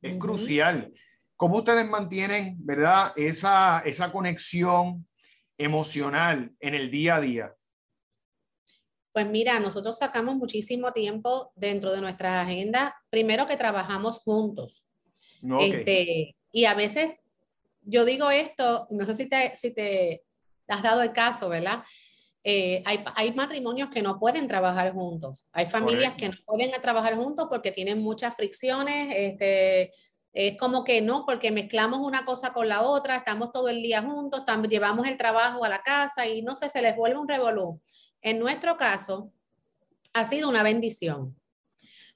es 0.00 0.16
crucial. 0.18 0.92
¿Cómo 1.36 1.58
ustedes 1.58 1.86
mantienen, 1.86 2.56
verdad, 2.60 3.12
esa, 3.16 3.80
esa 3.80 4.12
conexión 4.12 5.06
emocional 5.58 6.52
en 6.60 6.74
el 6.74 6.90
día 6.92 7.16
a 7.16 7.20
día? 7.20 7.54
Pues 9.12 9.28
mira, 9.28 9.58
nosotros 9.58 9.98
sacamos 9.98 10.36
muchísimo 10.36 10.92
tiempo 10.92 11.52
dentro 11.56 11.92
de 11.92 12.00
nuestra 12.00 12.40
agenda. 12.40 12.96
Primero 13.10 13.46
que 13.48 13.56
trabajamos 13.56 14.18
juntos. 14.18 14.86
Este, 15.60 16.36
y 16.52 16.64
a 16.64 16.74
veces 16.74 17.12
yo 17.82 18.04
digo 18.04 18.30
esto, 18.30 18.86
no 18.90 19.04
sé 19.06 19.16
si 19.16 19.26
te, 19.28 19.54
si 19.56 19.74
te 19.74 20.24
has 20.68 20.82
dado 20.82 21.02
el 21.02 21.12
caso, 21.12 21.48
¿verdad? 21.48 21.82
Eh, 22.46 22.82
hay, 22.84 23.02
hay, 23.16 23.32
matrimonios 23.32 23.88
que 23.88 24.02
no 24.02 24.18
pueden 24.20 24.46
trabajar 24.46 24.92
juntos, 24.92 25.48
hay 25.50 25.64
familias 25.64 26.14
que 26.14 26.28
no 26.28 26.36
pueden 26.44 26.70
trabajar 26.82 27.16
juntos 27.16 27.46
porque 27.48 27.72
tienen 27.72 28.02
muchas 28.02 28.36
fricciones, 28.36 29.14
este, 29.16 29.92
es 30.34 30.58
como 30.58 30.84
que 30.84 31.00
no, 31.00 31.24
porque 31.24 31.50
mezclamos 31.50 32.00
una 32.00 32.26
cosa 32.26 32.52
con 32.52 32.68
la 32.68 32.82
otra, 32.82 33.16
estamos 33.16 33.50
todo 33.50 33.68
el 33.68 33.82
día 33.82 34.02
juntos, 34.02 34.42
llevamos 34.68 35.06
el 35.06 35.16
trabajo 35.16 35.64
a 35.64 35.70
la 35.70 35.80
casa 35.80 36.26
y 36.26 36.42
no 36.42 36.54
sé, 36.54 36.68
se 36.68 36.82
les 36.82 36.94
vuelve 36.94 37.18
un 37.18 37.28
revolú. 37.28 37.80
En 38.20 38.40
nuestro 38.40 38.76
caso, 38.76 39.32
ha 40.12 40.28
sido 40.28 40.48
una 40.48 40.62
bendición. 40.62 41.36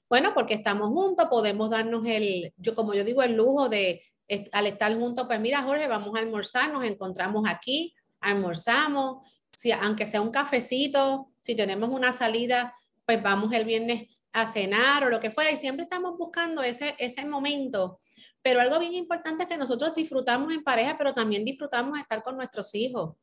Bueno, 0.09 0.33
porque 0.33 0.55
estamos 0.55 0.89
juntos, 0.89 1.27
podemos 1.29 1.69
darnos 1.69 2.03
el, 2.05 2.53
yo 2.57 2.75
como 2.75 2.93
yo 2.93 3.03
digo, 3.03 3.23
el 3.23 3.35
lujo 3.35 3.69
de, 3.69 4.03
al 4.51 4.67
estar 4.67 4.93
juntos, 4.97 5.25
pues 5.25 5.39
mira, 5.39 5.63
Jorge, 5.63 5.87
vamos 5.87 6.15
a 6.15 6.19
almorzar, 6.19 6.73
nos 6.73 6.83
encontramos 6.83 7.45
aquí, 7.47 7.95
almorzamos, 8.19 9.27
si, 9.59 9.71
aunque 9.71 10.05
sea 10.05 10.21
un 10.21 10.31
cafecito, 10.31 11.31
si 11.39 11.55
tenemos 11.55 11.89
una 11.89 12.11
salida, 12.11 12.75
pues 13.05 13.21
vamos 13.21 13.51
el 13.53 13.65
viernes 13.65 14.07
a 14.31 14.51
cenar 14.51 15.03
o 15.03 15.09
lo 15.09 15.19
que 15.19 15.31
fuera, 15.31 15.51
y 15.51 15.57
siempre 15.57 15.83
estamos 15.83 16.17
buscando 16.17 16.61
ese, 16.61 16.95
ese 16.99 17.25
momento. 17.25 17.99
Pero 18.41 18.61
algo 18.61 18.79
bien 18.79 18.93
importante 18.93 19.43
es 19.43 19.49
que 19.49 19.57
nosotros 19.57 19.95
disfrutamos 19.95 20.53
en 20.53 20.63
pareja, 20.63 20.97
pero 20.97 21.13
también 21.13 21.43
disfrutamos 21.43 21.97
estar 21.97 22.23
con 22.23 22.37
nuestros 22.37 22.73
hijos. 22.75 23.15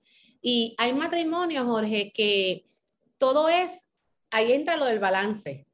Y 0.43 0.75
hay 0.79 0.93
matrimonios, 0.93 1.65
Jorge, 1.65 2.13
que 2.13 2.67
todo 3.17 3.49
es, 3.49 3.81
ahí 4.31 4.53
entra 4.53 4.77
lo 4.77 4.85
del 4.85 4.99
balance 4.99 5.67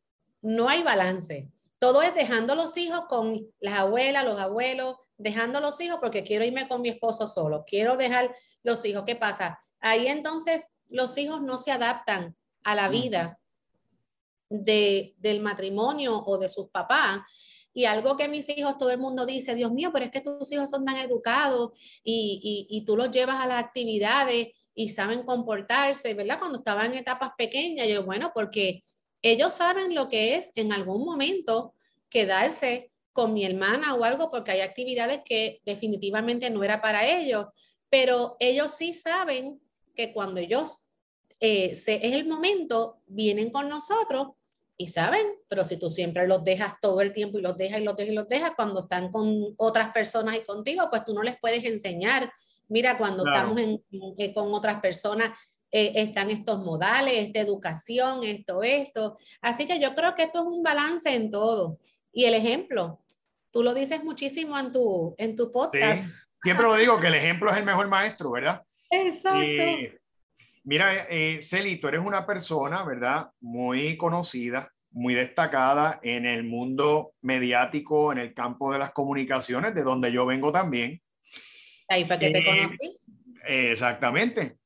no 0.43 0.69
hay 0.69 0.83
balance. 0.83 1.51
Todo 1.79 2.03
es 2.03 2.15
dejando 2.15 2.55
los 2.55 2.77
hijos 2.77 3.07
con 3.09 3.47
las 3.61 3.75
abuelas, 3.75 4.25
los 4.25 4.41
abuelos, 4.41 4.97
dejando 5.17 5.61
los 5.61 5.81
hijos 5.81 5.99
porque 6.01 6.25
quiero 6.25 6.45
irme 6.45 6.69
con 6.69 6.83
mi 6.83 6.91
esposo 6.91 7.27
solo, 7.27 7.65
quiero 7.67 7.97
dejar 7.97 8.35
los 8.63 8.85
hijos. 8.85 9.05
¿Qué 9.07 9.17
pasa? 9.17 9.59
Ahí 9.83 10.07
entonces 10.07 10.69
los 10.89 11.19
hijos 11.19 11.43
no 11.43 11.59
se 11.59 11.73
adaptan 11.73 12.35
a 12.65 12.75
la 12.75 12.89
vida 12.89 13.39
de, 14.49 15.15
del 15.19 15.41
matrimonio 15.41 16.23
o 16.25 16.39
de 16.39 16.49
sus 16.49 16.71
papás. 16.71 17.21
Y 17.75 17.87
algo 17.87 18.17
que 18.17 18.29
mis 18.29 18.49
hijos, 18.51 18.79
todo 18.79 18.91
el 18.91 18.99
mundo 18.99 19.27
dice, 19.27 19.55
Dios 19.55 19.73
mío, 19.73 19.91
pero 19.93 20.05
es 20.05 20.11
que 20.11 20.21
tus 20.21 20.51
hijos 20.53 20.71
son 20.71 20.85
tan 20.85 20.97
educados 20.97 21.73
y, 22.05 22.69
y, 22.71 22.77
y 22.77 22.85
tú 22.85 22.97
los 22.97 23.11
llevas 23.11 23.41
a 23.41 23.47
las 23.47 23.65
actividades 23.65 24.49
y 24.75 24.89
saben 24.91 25.25
comportarse, 25.25 26.15
¿verdad? 26.15 26.39
Cuando 26.39 26.59
estaban 26.59 26.93
en 26.93 26.99
etapas 26.99 27.33
pequeñas, 27.37 27.89
yo, 27.89 28.05
bueno, 28.05 28.31
porque 28.35 28.85
ellos 29.23 29.55
saben 29.55 29.95
lo 29.95 30.09
que 30.09 30.37
es 30.37 30.53
en 30.55 30.73
algún 30.73 31.05
momento 31.05 31.75
quedarse 32.09 32.93
con 33.13 33.35
mi 33.35 33.45
hermana 33.45 33.95
o 33.95 34.05
algo 34.05 34.31
porque 34.31 34.53
hay 34.53 34.61
actividades 34.61 35.21
que 35.25 35.61
definitivamente 35.65 36.51
no 36.51 36.65
era 36.65 36.81
para 36.81 37.07
ellos, 37.07 37.47
pero 37.89 38.37
ellos 38.41 38.73
sí 38.73 38.95
saben 38.95 39.61
que 39.95 40.13
cuando 40.13 40.41
ellos 40.41 40.79
eh, 41.41 41.75
se, 41.75 42.07
es 42.07 42.15
el 42.15 42.29
momento, 42.29 43.01
vienen 43.07 43.51
con 43.51 43.69
nosotros 43.69 44.29
y 44.77 44.89
saben, 44.89 45.27
pero 45.49 45.65
si 45.65 45.77
tú 45.77 45.91
siempre 45.91 46.27
los 46.27 46.45
dejas 46.45 46.75
todo 46.81 47.01
el 47.01 47.13
tiempo 47.13 47.39
y 47.39 47.43
los 47.43 47.57
dejas 47.57 47.81
y 47.81 47.85
los 47.85 47.97
dejas 47.97 48.13
y 48.13 48.15
los 48.15 48.29
dejas, 48.29 48.53
cuando 48.57 48.83
están 48.83 49.11
con 49.11 49.55
otras 49.57 49.93
personas 49.93 50.37
y 50.37 50.45
contigo, 50.45 50.89
pues 50.91 51.05
tú 51.05 51.15
no 51.15 51.23
les 51.23 51.39
puedes 51.39 51.65
enseñar. 51.65 52.33
Mira, 52.69 52.97
cuando 52.97 53.25
estamos 53.27 53.59
eh, 54.19 54.33
con 54.33 54.53
otras 54.55 54.81
personas, 54.81 55.31
eh, 55.71 55.93
están 55.97 56.31
estos 56.31 56.65
modales, 56.65 57.15
esta 57.15 57.41
educación, 57.41 58.21
esto, 58.25 58.63
esto. 58.63 59.17
Así 59.41 59.67
que 59.67 59.81
yo 59.81 59.95
creo 59.95 60.15
que 60.15 60.25
esto 60.25 60.41
es 60.41 60.47
un 60.47 60.63
balance 60.63 61.15
en 61.15 61.31
todo. 61.31 61.79
Y 62.13 62.25
el 62.25 62.35
ejemplo, 62.35 63.01
tú 63.53 63.63
lo 63.63 63.73
dices 63.75 64.05
muchísimo 64.05 64.59
en 64.59 64.71
tu, 64.71 65.15
en 65.19 65.35
tu 65.35 65.51
podcast. 65.51 66.09
siempre 66.43 66.67
lo 66.67 66.75
digo, 66.77 67.01
que 67.01 67.07
el 67.07 67.15
ejemplo 67.15 67.51
es 67.51 67.57
el 67.57 67.65
mejor 67.65 67.89
maestro, 67.89 68.31
¿verdad? 68.33 68.65
Exacto. 68.93 69.97
mira, 70.65 71.07
eh, 71.09 71.41
Celi, 71.41 71.77
tú 71.77 71.89
eres 71.89 72.03
una 72.03 72.27
persona, 72.27 72.85
¿verdad? 72.85 73.31
Muy 73.41 73.97
conocida, 73.97 74.71
muy 74.91 75.15
destacada 75.15 75.99
en 76.03 76.27
el 76.27 76.45
mundo 76.45 77.15
mediático, 77.23 78.13
en 78.13 78.19
el 78.19 78.35
campo 78.35 78.71
de 78.71 78.79
las 78.79 78.93
comunicaciones, 78.93 79.75
de 79.75 79.83
donde 79.83 80.13
yo 80.13 80.27
vengo 80.27 80.53
también. 80.53 81.01
Ahí 81.89 82.05
para 82.05 82.21
que 82.21 82.31
te 82.31 82.39
eh, 82.39 82.45
conocí. 82.45 82.97
Exactamente. 83.47 84.59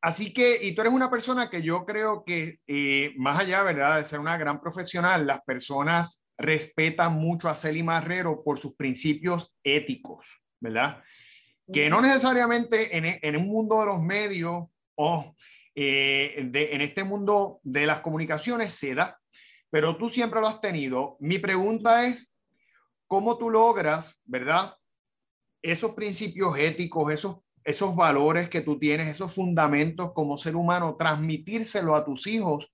Así 0.00 0.32
que, 0.32 0.58
y 0.62 0.74
tú 0.74 0.82
eres 0.82 0.92
una 0.92 1.10
persona 1.10 1.50
que 1.50 1.60
yo 1.60 1.84
creo 1.84 2.22
que, 2.24 2.60
eh, 2.68 3.14
más 3.16 3.40
allá, 3.40 3.64
¿verdad?, 3.64 3.98
de 3.98 4.04
ser 4.04 4.20
una 4.20 4.36
gran 4.38 4.60
profesional, 4.60 5.26
las 5.26 5.40
personas 5.42 6.24
respetan 6.38 7.14
mucho 7.14 7.48
a 7.48 7.56
Celi 7.56 7.82
Marrero 7.82 8.44
por 8.44 8.60
sus 8.60 8.76
principios 8.76 9.52
éticos, 9.64 10.40
¿verdad? 10.60 11.02
Que 11.72 11.90
no 11.90 12.00
necesariamente 12.00 12.96
en, 12.96 13.18
en 13.20 13.36
un 13.36 13.48
mundo 13.48 13.80
de 13.80 13.86
los 13.86 14.02
medios 14.02 14.64
o 14.94 15.36
eh, 15.74 16.48
de, 16.50 16.74
en 16.74 16.80
este 16.80 17.04
mundo 17.04 17.60
de 17.62 17.86
las 17.86 18.00
comunicaciones 18.00 18.72
se 18.72 18.94
da, 18.94 19.20
pero 19.70 19.96
tú 19.96 20.08
siempre 20.08 20.40
lo 20.40 20.48
has 20.48 20.60
tenido. 20.60 21.16
Mi 21.20 21.38
pregunta 21.38 22.06
es, 22.06 22.30
¿cómo 23.06 23.36
tú 23.38 23.50
logras, 23.50 24.20
¿verdad? 24.24 24.74
Esos 25.62 25.92
principios 25.92 26.56
éticos, 26.58 27.12
esos 27.12 27.38
esos 27.68 27.94
valores 27.94 28.48
que 28.48 28.62
tú 28.62 28.78
tienes, 28.78 29.08
esos 29.08 29.34
fundamentos 29.34 30.12
como 30.14 30.38
ser 30.38 30.56
humano, 30.56 30.96
transmitírselo 30.96 31.94
a 31.94 32.02
tus 32.02 32.26
hijos 32.26 32.72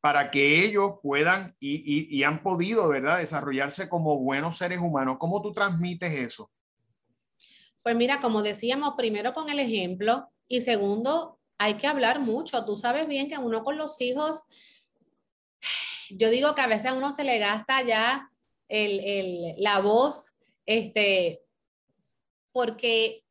para 0.00 0.32
que 0.32 0.64
ellos 0.64 0.94
puedan 1.00 1.54
y, 1.60 2.22
han 2.24 2.42
podido, 2.42 2.88
¿verdad?, 2.88 3.18
desarrollarse 3.18 3.88
como 3.88 4.18
buenos 4.18 4.58
seres 4.58 4.80
humanos. 4.80 5.18
¿Cómo 5.20 5.40
tú 5.40 5.52
transmites 5.52 6.12
eso? 6.12 6.50
Pues 7.88 7.96
mira, 7.96 8.20
como 8.20 8.42
decíamos, 8.42 8.96
primero 8.98 9.32
con 9.32 9.48
el 9.48 9.58
ejemplo 9.58 10.30
y 10.46 10.60
segundo, 10.60 11.40
hay 11.56 11.78
que 11.78 11.86
hablar 11.86 12.20
mucho. 12.20 12.62
Tú 12.66 12.76
sabes 12.76 13.08
bien 13.08 13.30
que 13.30 13.38
uno 13.38 13.64
con 13.64 13.78
los 13.78 13.98
hijos, 14.02 14.42
yo 16.10 16.28
digo 16.28 16.54
que 16.54 16.60
a 16.60 16.66
veces 16.66 16.84
a 16.84 16.92
uno 16.92 17.14
se 17.14 17.24
le 17.24 17.38
gasta 17.38 17.80
ya 17.80 18.30
la 18.68 19.80
voz, 19.80 20.34
este, 20.66 21.40
porque 22.52 23.24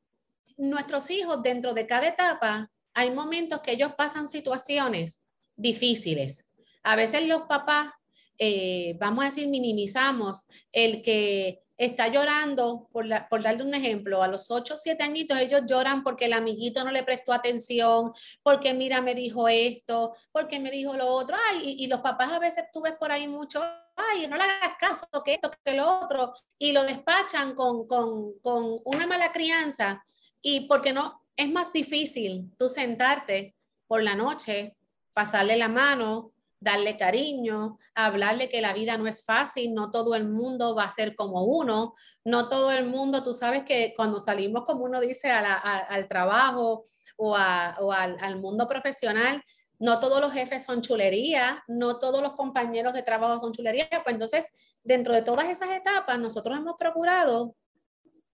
nuestros 0.57 1.11
hijos 1.11 1.43
dentro 1.43 1.75
de 1.75 1.85
cada 1.85 2.07
etapa, 2.07 2.71
hay 2.95 3.11
momentos 3.11 3.61
que 3.61 3.73
ellos 3.73 3.93
pasan 3.95 4.27
situaciones 4.27 5.21
difíciles. 5.55 6.47
A 6.81 6.95
veces 6.95 7.27
los 7.27 7.43
papás, 7.43 7.93
eh, 8.39 8.97
vamos 8.99 9.23
a 9.23 9.29
decir, 9.29 9.49
minimizamos 9.49 10.47
el 10.71 11.03
que 11.03 11.61
está 11.77 12.07
llorando, 12.07 12.87
por, 12.91 13.05
por 13.29 13.43
darle 13.43 13.63
un 13.63 13.73
ejemplo, 13.73 14.23
a 14.23 14.27
los 14.27 14.49
8 14.49 14.73
o 14.73 14.77
7 14.77 15.03
añitos 15.03 15.39
ellos 15.39 15.61
lloran 15.67 16.03
porque 16.03 16.25
el 16.25 16.33
amiguito 16.33 16.83
no 16.83 16.91
le 16.91 17.03
prestó 17.03 17.33
atención, 17.33 18.11
porque 18.41 18.73
mira, 18.73 19.01
me 19.01 19.13
dijo 19.13 19.47
esto, 19.47 20.13
porque 20.31 20.59
me 20.59 20.71
dijo 20.71 20.93
lo 20.93 21.07
otro, 21.07 21.37
ay, 21.51 21.75
y, 21.77 21.87
los 21.87 22.01
papás 22.01 22.31
a 22.31 22.39
veces 22.39 22.65
tú 22.73 22.81
ves 22.81 22.93
por 22.99 23.11
ahí 23.11 23.27
mucho, 23.27 23.63
ay, 23.95 24.27
no 24.27 24.37
le 24.37 24.43
hagas 24.43 24.77
caso, 24.79 25.07
que 25.23 25.35
esto, 25.35 25.51
que 25.63 25.73
lo 25.73 25.99
otro, 25.99 26.33
y 26.57 26.71
lo 26.71 26.83
despachan 26.83 27.53
con, 27.53 27.87
con, 27.87 28.39
con 28.39 28.79
una 28.85 29.05
mala 29.05 29.31
crianza, 29.31 30.03
y 30.41 30.61
porque 30.61 30.93
no, 30.93 31.23
es 31.35 31.49
más 31.49 31.71
difícil 31.71 32.51
tú 32.57 32.69
sentarte 32.69 33.55
por 33.87 34.01
la 34.01 34.15
noche, 34.15 34.75
pasarle 35.13 35.57
la 35.57 35.67
mano, 35.67 36.31
darle 36.59 36.97
cariño, 36.97 37.77
hablarle 37.93 38.49
que 38.49 38.61
la 38.61 38.73
vida 38.73 38.97
no 38.97 39.07
es 39.07 39.23
fácil, 39.23 39.73
no 39.73 39.91
todo 39.91 40.15
el 40.15 40.27
mundo 40.27 40.75
va 40.75 40.85
a 40.85 40.93
ser 40.93 41.15
como 41.15 41.43
uno, 41.43 41.93
no 42.23 42.49
todo 42.49 42.71
el 42.71 42.87
mundo, 42.87 43.23
tú 43.23 43.33
sabes 43.33 43.63
que 43.63 43.93
cuando 43.95 44.19
salimos, 44.19 44.65
como 44.65 44.85
uno 44.85 44.99
dice, 44.99 45.29
al 45.31 46.07
trabajo 46.07 46.87
o, 47.15 47.35
al, 47.35 48.17
al, 48.19 48.39
mundo 48.39 48.67
profesional, 48.67 49.43
no 49.79 49.99
todos 49.99 50.19
los 50.19 50.33
jefes 50.33 50.65
son 50.65 50.81
chulería, 50.81 51.63
no 51.67 51.99
todos 51.99 52.21
los 52.21 52.33
compañeros 52.33 52.93
de 52.93 53.03
trabajo 53.03 53.39
son 53.39 53.53
chulería, 53.53 53.87
pues 54.03 54.13
entonces, 54.13 54.47
dentro 54.83 55.13
de 55.13 55.21
todas 55.21 55.45
esas 55.45 55.69
etapas, 55.69 56.17
nosotros 56.17 56.57
hemos 56.57 56.75
procurado 56.77 57.55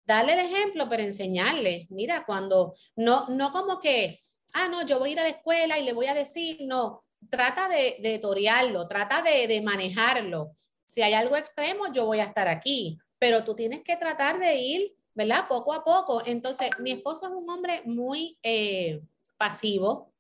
darle 0.04 0.32
el 0.32 0.40
ejemplo, 0.40 0.88
pero 0.88 1.02
enseñarle, 1.02 1.86
mira, 1.90 2.24
cuando, 2.26 2.74
no, 2.96 3.28
no 3.28 3.52
como 3.52 3.78
que, 3.78 4.20
ah, 4.54 4.66
no, 4.66 4.84
yo 4.84 4.98
voy 4.98 5.10
a 5.10 5.12
ir 5.12 5.20
a 5.20 5.24
la 5.24 5.28
escuela 5.28 5.78
y 5.78 5.84
le 5.84 5.92
voy 5.92 6.06
a 6.06 6.14
decir, 6.14 6.58
no, 6.62 7.04
trata 7.30 7.68
de, 7.68 7.96
de 8.00 8.18
torearlo, 8.18 8.88
trata 8.88 9.22
de, 9.22 9.60
manejarlo. 9.62 10.52
Si 10.86 11.02
hay 11.02 11.14
algo 11.14 11.36
extremo, 11.36 11.92
yo 11.92 12.06
voy 12.06 12.20
a 12.20 12.24
estar 12.24 12.48
aquí, 12.48 12.98
pero 13.18 13.44
tú 13.44 13.54
tienes 13.54 13.82
que 13.82 13.96
tratar 13.96 14.38
de 14.38 14.56
ir, 14.56 14.94
¿verdad? 15.14 15.46
Poco 15.48 15.72
a 15.72 15.84
poco. 15.84 16.22
Entonces, 16.24 16.70
mi 16.78 16.92
esposo 16.92 17.26
es 17.26 17.32
un 17.32 17.48
hombre 17.50 17.82
muy 17.84 18.38
eh, 18.42 19.00
pasivo. 19.36 20.12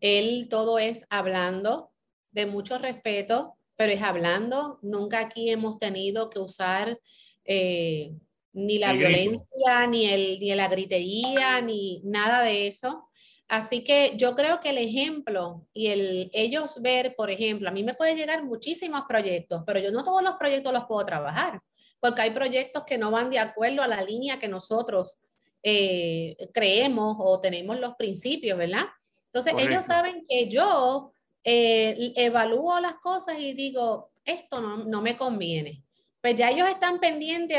Él 0.00 0.48
todo 0.48 0.78
es 0.78 1.06
hablando, 1.10 1.92
de 2.30 2.46
mucho 2.46 2.78
respeto, 2.78 3.56
pero 3.76 3.92
es 3.92 4.02
hablando. 4.02 4.78
Nunca 4.82 5.20
aquí 5.20 5.50
hemos 5.50 5.78
tenido 5.78 6.30
que 6.30 6.40
usar 6.40 6.98
eh, 7.44 8.12
ni 8.52 8.78
la 8.78 8.92
violencia, 8.92 9.86
ni, 9.88 10.06
el, 10.06 10.40
ni 10.40 10.54
la 10.54 10.68
gritería, 10.68 11.60
ni 11.60 12.00
nada 12.04 12.42
de 12.42 12.66
eso. 12.66 13.07
Así 13.48 13.82
que 13.82 14.12
yo 14.16 14.36
creo 14.36 14.60
que 14.60 14.70
el 14.70 14.78
ejemplo 14.78 15.66
y 15.72 15.86
el 15.88 16.30
ellos 16.34 16.82
ver, 16.82 17.14
por 17.16 17.30
ejemplo, 17.30 17.70
a 17.70 17.72
mí 17.72 17.82
me 17.82 17.94
puede 17.94 18.14
llegar 18.14 18.44
muchísimos 18.44 19.04
proyectos, 19.08 19.62
pero 19.66 19.80
yo 19.80 19.90
no 19.90 20.04
todos 20.04 20.22
los 20.22 20.34
proyectos 20.34 20.70
los 20.70 20.84
puedo 20.84 21.06
trabajar, 21.06 21.58
porque 21.98 22.20
hay 22.20 22.30
proyectos 22.30 22.84
que 22.86 22.98
no 22.98 23.10
van 23.10 23.30
de 23.30 23.38
acuerdo 23.38 23.82
a 23.82 23.88
la 23.88 24.02
línea 24.02 24.38
que 24.38 24.48
nosotros 24.48 25.16
eh, 25.62 26.36
creemos 26.52 27.16
o 27.18 27.40
tenemos 27.40 27.80
los 27.80 27.94
principios, 27.96 28.58
¿verdad? 28.58 28.84
Entonces 29.32 29.54
ellos 29.58 29.86
saben 29.86 30.26
que 30.28 30.48
yo 30.48 31.12
eh, 31.42 32.12
evalúo 32.16 32.78
las 32.80 32.96
cosas 32.96 33.38
y 33.38 33.54
digo, 33.54 34.10
esto 34.26 34.60
no, 34.60 35.00
me 35.00 35.16
conviene. 35.16 35.82
Pues 36.20 36.36
ya 36.36 36.50
ellos 36.50 36.68
están 36.68 37.00
pendientes 37.00 37.56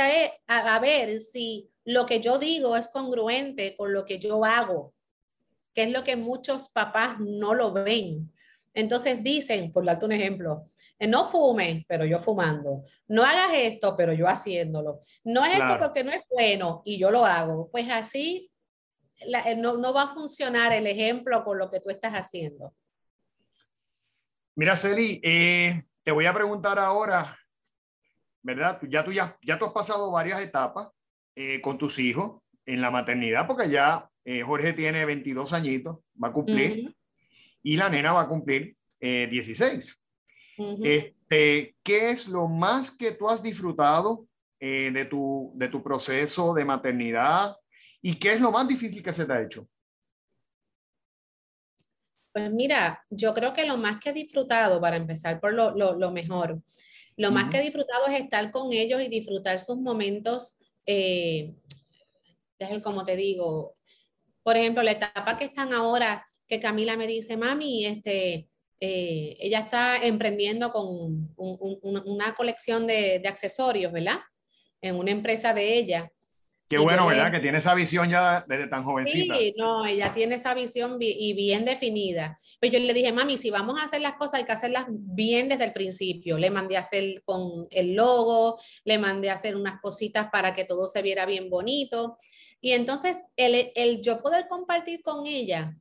a, 0.47 0.75
a 0.75 0.79
ver 0.79 1.19
si 1.21 1.67
lo 1.83 2.05
que 2.05 2.19
yo 2.19 2.37
digo 2.37 2.75
es 2.75 2.89
congruente 2.89 3.75
con 3.75 3.91
lo 3.91 4.05
que 4.05 4.19
yo 4.19 4.45
hago 4.45 4.93
que 5.73 5.83
es 5.83 5.91
lo 5.91 6.03
que 6.03 6.15
muchos 6.15 6.69
papás 6.69 7.17
no 7.19 7.53
lo 7.53 7.73
ven. 7.73 8.31
Entonces 8.73 9.23
dicen, 9.23 9.71
por 9.71 9.85
darte 9.85 10.05
un 10.05 10.11
ejemplo, 10.11 10.69
eh, 10.99 11.07
no 11.07 11.25
fume, 11.25 11.85
pero 11.87 12.05
yo 12.05 12.19
fumando. 12.19 12.83
No 13.07 13.23
hagas 13.23 13.51
esto, 13.53 13.95
pero 13.95 14.13
yo 14.13 14.27
haciéndolo. 14.27 14.99
No 15.23 15.45
es 15.45 15.57
esto 15.57 15.79
porque 15.79 16.03
no 16.03 16.11
es 16.11 16.21
bueno 16.29 16.81
y 16.85 16.99
yo 16.99 17.09
lo 17.09 17.25
hago. 17.25 17.69
Pues 17.71 17.89
así 17.89 18.51
eh, 19.21 19.55
no, 19.55 19.93
va 19.93 20.03
a 20.03 20.13
funcionar 20.13 20.73
el 20.73 20.87
ejemplo 20.87 21.43
con 21.43 21.57
lo 21.57 21.71
que 21.71 21.79
tú 21.79 21.89
estás 21.89 22.13
haciendo. 22.13 22.73
Mira, 24.55 24.75
Celi, 24.75 25.21
eh, 25.23 25.83
te 26.03 26.11
voy 26.11 26.25
a 26.25 26.33
preguntar 26.33 26.77
ahora, 26.77 27.37
¿verdad? 28.41 28.79
Ya 28.89 29.05
tú, 29.05 29.13
ya, 29.13 29.37
ya 29.41 29.57
tú 29.57 29.65
has 29.65 29.71
pasado 29.71 30.11
varias 30.11 30.41
etapas 30.41 30.89
con 31.63 31.77
tus 31.77 31.99
hijos 31.99 32.41
en 32.65 32.81
la 32.81 32.91
maternidad, 32.91 33.47
porque 33.47 33.69
ya 33.69 34.09
eh, 34.31 34.43
Jorge 34.43 34.73
tiene 34.73 35.05
22 35.05 35.53
añitos, 35.53 35.97
va 36.23 36.27
a 36.27 36.31
cumplir, 36.31 36.95
y 37.63 37.75
la 37.77 37.89
nena 37.89 38.11
va 38.11 38.21
a 38.21 38.27
cumplir 38.27 38.77
16. 38.99 40.01
Eh, 40.59 40.77
este, 40.83 41.75
¿Qué 41.81 42.09
es 42.11 42.27
lo 42.27 42.47
más 42.47 42.95
que 42.95 43.13
tú 43.13 43.27
has 43.27 43.41
disfrutado 43.41 44.27
eh, 44.59 44.91
de, 44.93 45.05
tu, 45.05 45.51
de 45.55 45.67
tu 45.69 45.81
proceso 45.81 46.53
de 46.53 46.63
maternidad 46.63 47.55
y 48.03 48.19
qué 48.19 48.33
es 48.33 48.39
lo 48.39 48.51
más 48.51 48.67
difícil 48.67 49.01
que 49.01 49.13
se 49.13 49.25
te 49.25 49.33
ha 49.33 49.41
hecho? 49.41 49.67
Pues 52.31 52.51
mira, 52.51 53.03
yo 53.09 53.33
creo 53.33 53.55
que 53.55 53.65
lo 53.65 53.77
más 53.77 53.99
que 53.99 54.11
he 54.11 54.13
disfrutado, 54.13 54.79
para 54.79 54.97
empezar 54.97 55.39
por 55.39 55.55
lo, 55.55 55.71
lo, 55.75 56.11
mejor, 56.11 56.61
lo 57.17 57.31
más 57.31 57.49
que 57.49 57.57
he 57.57 57.63
disfrutado 57.63 58.05
es 58.05 58.21
estar 58.21 58.51
con 58.51 58.73
ellos 58.73 59.01
y 59.01 59.07
disfrutar 59.07 59.59
sus 59.59 59.77
momentos, 59.77 60.59
eh, 60.85 61.55
como 62.83 63.03
te 63.05 63.15
digo, 63.15 63.78
por 64.49 64.57
ejemplo, 64.57 64.81
la 64.81 64.93
etapa 64.93 65.37
que 65.37 65.45
están 65.45 65.73
ahora, 65.73 66.27
que 66.47 66.59
Camila 66.59 66.97
me 66.97 67.05
dice, 67.05 67.37
mami, 67.37 67.85
este, 67.85 68.49
eh, 68.79 69.37
ella 69.39 69.59
está 69.59 70.03
emprendiendo 70.03 70.71
con 70.71 71.35
una 71.37 72.33
colección 72.33 72.87
de, 72.87 73.21
accesorios, 73.27 73.93
¿verdad? 73.93 74.17
En 74.81 74.95
una 74.95 75.11
empresa 75.11 75.53
de 75.53 75.77
ella. 75.77 76.11
Qué 76.67 76.79
bueno, 76.79 77.05
¿verdad? 77.05 77.31
Que 77.31 77.41
tiene 77.41 77.59
esa 77.59 77.75
visión 77.75 78.09
ya 78.09 78.43
desde 78.47 78.65
tan 78.65 78.83
jovencita. 78.83 79.37
Sí, 79.37 79.53
no, 79.55 79.85
ella 79.85 80.15
tiene 80.15 80.35
esa 80.37 80.55
visión 80.55 80.97
y 80.99 81.33
bien 81.33 81.63
definida. 81.63 82.35
Pues 82.59 82.71
yo 82.71 82.79
le 82.79 82.93
dije, 82.95 83.11
mami, 83.11 83.37
si 83.37 83.51
vamos 83.51 83.79
a 83.79 83.83
hacer 83.83 84.01
las 84.01 84.13
cosas, 84.13 84.39
hay 84.39 84.45
que 84.45 84.51
hacerlas 84.51 84.85
bien 84.89 85.47
desde 85.49 85.65
el 85.65 85.73
principio. 85.73 86.39
Le 86.39 86.49
mandé 86.49 86.75
a 86.75 86.79
hacer 86.79 87.21
con 87.23 87.67
el 87.69 87.93
logo, 87.93 88.59
le 88.83 88.97
mandé 88.97 89.29
a 89.29 89.35
hacer 89.35 89.55
unas 89.55 89.79
cositas 89.79 90.31
para 90.31 90.55
que 90.55 90.65
todo 90.65 90.87
se 90.87 91.03
viera 91.03 91.27
bien 91.27 91.51
bonito. 91.51 92.17
Y 92.61 92.73
entonces 92.73 93.17
el, 93.35 93.71
el 93.75 94.01
yo 94.01 94.21
poder 94.21 94.47
compartir 94.47 95.01
con 95.01 95.25
ella 95.25 95.77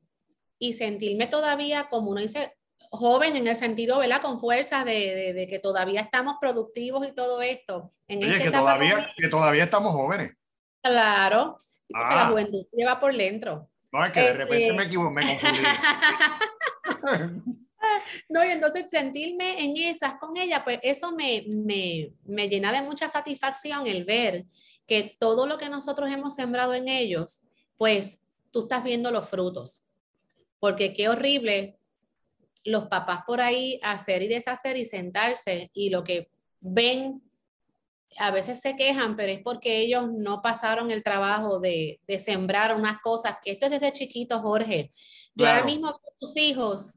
y 0.59 0.75
sentirme 0.75 1.27
todavía, 1.27 1.89
como 1.89 2.11
uno 2.11 2.21
dice, 2.21 2.57
joven 2.91 3.37
en 3.37 3.47
el 3.47 3.57
sentido, 3.57 3.99
¿verdad? 3.99 4.23
Con 4.23 4.41
fuerzas 4.41 4.85
de, 4.85 5.33
de, 5.35 5.47
que 5.47 5.59
todavía 5.59 6.01
estamos 6.01 6.37
productivos 6.41 7.07
y 7.07 7.13
todo 7.13 7.43
esto. 7.43 7.93
En 8.07 8.23
Oye, 8.23 8.39
que 8.39 8.51
todavía, 8.51 9.13
que 9.17 9.29
todavía 9.29 9.65
estamos 9.65 9.93
jóvenes. 9.93 10.33
Claro, 10.83 11.57
la 11.89 12.23
ah. 12.23 12.29
juventud 12.31 12.67
lleva 12.73 13.01
por 13.01 13.15
dentro. 13.15 13.69
No, 13.91 14.05
es 14.05 14.13
que 14.13 14.21
de 14.21 14.33
repente 14.35 14.67
este 14.67 14.77
me 14.77 14.85
equivoqué, 14.85 15.15
me 15.15 15.27
confundí. 15.27 15.61
no, 18.29 18.45
y 18.45 18.49
entonces 18.51 18.87
sentirme 18.91 19.65
en 19.65 19.77
esas 19.77 20.17
con 20.17 20.37
ella, 20.37 20.63
pues 20.63 20.79
eso 20.83 21.13
me, 21.13 21.47
me, 21.65 22.13
me 22.25 22.49
llena 22.49 22.73
de 22.73 22.83
mucha 22.83 23.09
satisfacción 23.09 23.87
el 23.87 24.05
ver 24.05 24.45
que 24.89 25.17
todo 25.21 25.47
lo 25.47 25.59
que 25.59 25.69
nosotros 25.69 26.11
hemos 26.11 26.35
sembrado 26.35 26.73
en 26.73 26.89
ellos, 26.89 27.43
pues 27.77 28.23
tú 28.51 28.63
estás 28.63 28.83
viendo 28.83 29.11
los 29.11 29.29
frutos. 29.29 29.85
Porque 30.59 30.95
qué 30.95 31.09
horrible 31.11 31.79
los 32.65 32.89
papás 32.89 33.21
por 33.27 33.41
ahí 33.41 33.79
hacer 33.83 34.23
y 34.23 34.29
deshacer 34.29 34.77
y 34.79 34.87
sentarse 34.87 35.71
y 35.75 35.91
lo 35.91 36.03
que 36.03 36.31
ven, 36.61 37.23
a 38.17 38.31
veces 38.31 38.61
se 38.61 38.77
quejan, 38.77 39.15
pero 39.15 39.31
es 39.31 39.41
porque 39.41 39.79
ellos 39.79 40.11
no 40.11 40.41
pasaron 40.41 40.91
el 40.91 41.05
trabajo 41.05 41.61
de, 41.61 42.01
sembrar 42.25 42.75
unas 42.75 43.01
cosas, 43.03 43.37
que 43.45 43.53
esto 43.53 43.67
es 43.67 43.73
desde 43.73 43.93
chiquito, 43.93 44.41
Jorge. 44.41 44.91
Yo 45.35 45.47
ahora 45.47 45.65
mismo 45.65 46.01
tus 46.19 46.37
hijos, 46.37 46.95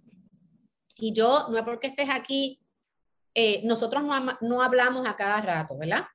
y 0.95 1.13
yo, 1.13 1.47
no 1.49 1.57
es 1.57 1.63
porque 1.63 1.87
estés 1.87 2.09
aquí, 2.09 2.61
eh, 3.35 3.61
nosotros 3.65 4.01
no, 4.03 4.37
no 4.39 4.61
hablamos 4.61 5.07
a 5.07 5.15
cada 5.15 5.41
rato, 5.41 5.77
¿verdad? 5.77 6.05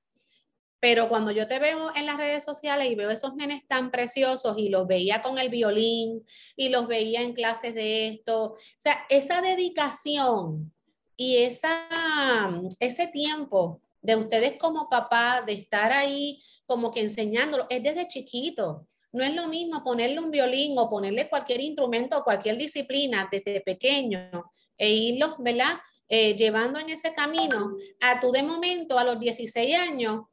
Pero 0.81 1.09
cuando 1.09 1.31
yo 1.31 1.49
te 1.49 1.59
veo 1.59 1.95
en 1.95 2.07
las 2.07 2.17
redes 2.17 2.45
sociales 2.45 2.91
y 2.91 2.95
veo 2.95 3.11
esos 3.11 3.35
nenes 3.35 3.67
tan 3.67 3.91
preciosos 3.91 4.57
y 4.59 4.69
los 4.69 4.87
veía 4.87 5.23
con 5.23 5.39
el 5.39 5.49
violín 5.49 6.25
y 6.55 6.69
los 6.69 6.87
veía 6.87 7.23
en 7.23 7.33
clases 7.33 7.75
de 7.75 8.09
esto, 8.09 8.53
o 8.53 8.57
sea, 8.79 9.05
esa 9.09 9.41
dedicación 9.41 10.73
y 11.17 11.39
esa, 11.39 12.53
ese 12.79 13.07
tiempo 13.09 13.81
de 14.03 14.17
ustedes 14.17 14.57
como 14.59 14.89
papá, 14.89 15.43
de 15.45 15.55
estar 15.55 15.93
ahí 15.93 16.41
como 16.67 16.93
que 16.93 17.01
enseñándolo, 17.01 17.67
es 17.69 17.83
desde 17.83 18.07
chiquito. 18.07 18.87
No 19.13 19.25
es 19.25 19.35
lo 19.35 19.49
mismo 19.49 19.83
ponerle 19.83 20.21
un 20.21 20.31
violín 20.31 20.79
o 20.79 20.91
ponerle 20.91 21.29
cualquier 21.29 21.61
instrumento 21.61 22.19
o 22.19 22.25
cualquier 22.25 22.59
disciplina 22.59 23.29
desde 23.33 23.61
pequeño 23.63 24.45
e 24.77 24.91
irlos, 24.91 25.37
¿verdad? 25.39 25.79
Eh, 26.09 26.37
llevando 26.37 26.79
en 26.79 26.91
ese 26.91 27.15
camino 27.15 27.75
a 28.01 28.21
tú 28.21 28.31
de 28.31 28.43
momento 28.43 28.99
a 28.99 29.05
los 29.05 29.19
16 29.19 29.75
años 29.75 30.27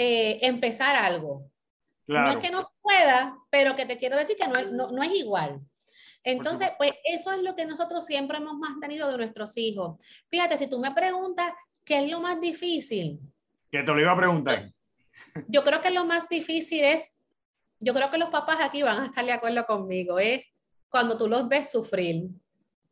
eh, 0.00 0.38
empezar 0.46 0.94
algo. 0.94 1.50
No 2.06 2.28
es 2.28 2.36
que 2.36 2.52
no 2.52 2.60
pueda, 2.80 3.36
pero 3.50 3.74
que 3.74 3.84
te 3.84 3.98
quiero 3.98 4.16
decir 4.16 4.36
que 4.36 4.46
no, 4.46 4.92
no, 4.92 5.02
es 5.02 5.10
igual. 5.10 5.60
Entonces, 6.22 6.70
pues 6.78 6.92
eso 7.02 7.32
es 7.32 7.42
lo 7.42 7.56
que 7.56 7.66
nosotros 7.66 8.06
siempre 8.06 8.38
hemos 8.38 8.56
mantenido 8.56 9.10
de 9.10 9.16
nuestros 9.16 9.56
hijos. 9.56 9.98
Fíjate, 10.30 10.56
si 10.56 10.70
tú 10.70 10.78
me 10.78 10.92
preguntas 10.92 11.52
qué 11.84 12.04
es 12.04 12.08
lo 12.08 12.20
más 12.20 12.40
difícil, 12.40 13.18
Que 13.72 13.82
te 13.82 13.92
lo 13.92 14.00
iba 14.00 14.12
a 14.12 14.16
preguntar. 14.16 14.72
Yo 15.48 15.64
creo 15.64 15.82
que 15.82 15.90
lo 15.90 16.04
más 16.04 16.28
difícil 16.28 16.84
es, 16.84 17.18
yo 17.80 17.92
creo 17.92 18.08
que 18.08 18.18
los 18.18 18.30
papás 18.30 18.58
aquí 18.60 18.82
van 18.82 19.02
a 19.02 19.06
estar 19.06 19.24
de 19.24 19.32
acuerdo 19.32 19.66
conmigo, 19.66 20.20
es 20.20 20.46
cuando 20.88 21.18
tú 21.18 21.26
los 21.26 21.48
ves 21.48 21.72
sufrir. 21.72 22.28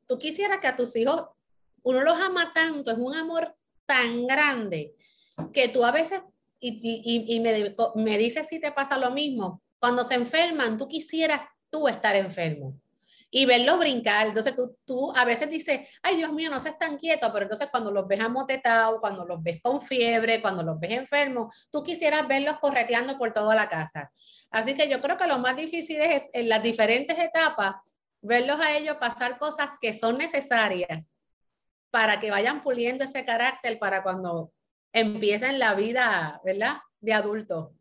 Tú 0.08 0.18
quisieras 0.18 0.58
que 0.58 0.66
a 0.66 0.74
tus 0.74 0.96
hijos, 0.96 1.24
uno 1.84 2.02
los 2.02 2.18
ama 2.18 2.52
tanto, 2.52 2.90
es 2.90 2.98
un 2.98 3.14
amor 3.14 3.56
tan 3.86 4.26
grande, 4.26 4.96
que 5.52 5.68
tú 5.68 5.84
a 5.84 5.92
veces, 5.92 6.20
y, 6.60 7.24
y, 7.28 7.40
me, 7.40 7.74
me 7.94 8.18
dices 8.18 8.48
si 8.48 8.60
te 8.60 8.72
pasa 8.72 8.98
lo 8.98 9.10
mismo, 9.10 9.62
cuando 9.78 10.04
se 10.04 10.14
enferman, 10.14 10.78
tú 10.78 10.88
quisieras 10.88 11.42
tú 11.70 11.88
estar 11.88 12.16
enfermo 12.16 12.74
y 13.30 13.44
verlos 13.44 13.78
brincar. 13.78 14.28
Entonces 14.28 14.54
tú, 14.54 14.76
tú 14.84 15.12
a 15.14 15.24
veces 15.24 15.50
dices, 15.50 15.88
ay 16.02 16.16
Dios 16.16 16.32
mío, 16.32 16.50
no 16.50 16.60
seas 16.60 16.78
tan 16.78 16.96
quieto, 16.96 17.30
pero 17.32 17.44
entonces 17.44 17.68
cuando 17.70 17.90
los 17.90 18.06
ves 18.06 18.20
amotetados, 18.20 19.00
cuando 19.00 19.24
los 19.24 19.42
ves 19.42 19.60
con 19.62 19.80
fiebre, 19.80 20.40
cuando 20.40 20.62
los 20.62 20.78
ves 20.80 20.92
enfermos, 20.92 21.68
tú 21.70 21.82
quisieras 21.82 22.26
verlos 22.26 22.58
correteando 22.60 23.18
por 23.18 23.32
toda 23.32 23.54
la 23.54 23.68
casa. 23.68 24.10
Así 24.50 24.74
que 24.74 24.88
yo 24.88 25.00
creo 25.00 25.18
que 25.18 25.26
lo 25.26 25.38
más 25.38 25.56
difícil 25.56 26.00
es 26.00 26.30
en 26.32 26.48
las 26.48 26.62
diferentes 26.62 27.18
etapas, 27.18 27.76
verlos 28.22 28.58
a 28.60 28.76
ellos 28.76 28.96
pasar 28.96 29.38
cosas 29.38 29.70
que 29.80 29.92
son 29.92 30.18
necesarias 30.18 31.12
para 31.90 32.20
que 32.20 32.30
vayan 32.30 32.62
puliendo 32.62 33.04
ese 33.04 33.24
carácter 33.24 33.78
para 33.78 34.02
cuando 34.02 34.52
empiecen 34.92 35.58
la 35.58 35.74
vida, 35.74 36.40
¿verdad? 36.44 36.78
De 37.00 37.12
adulto. 37.12 37.74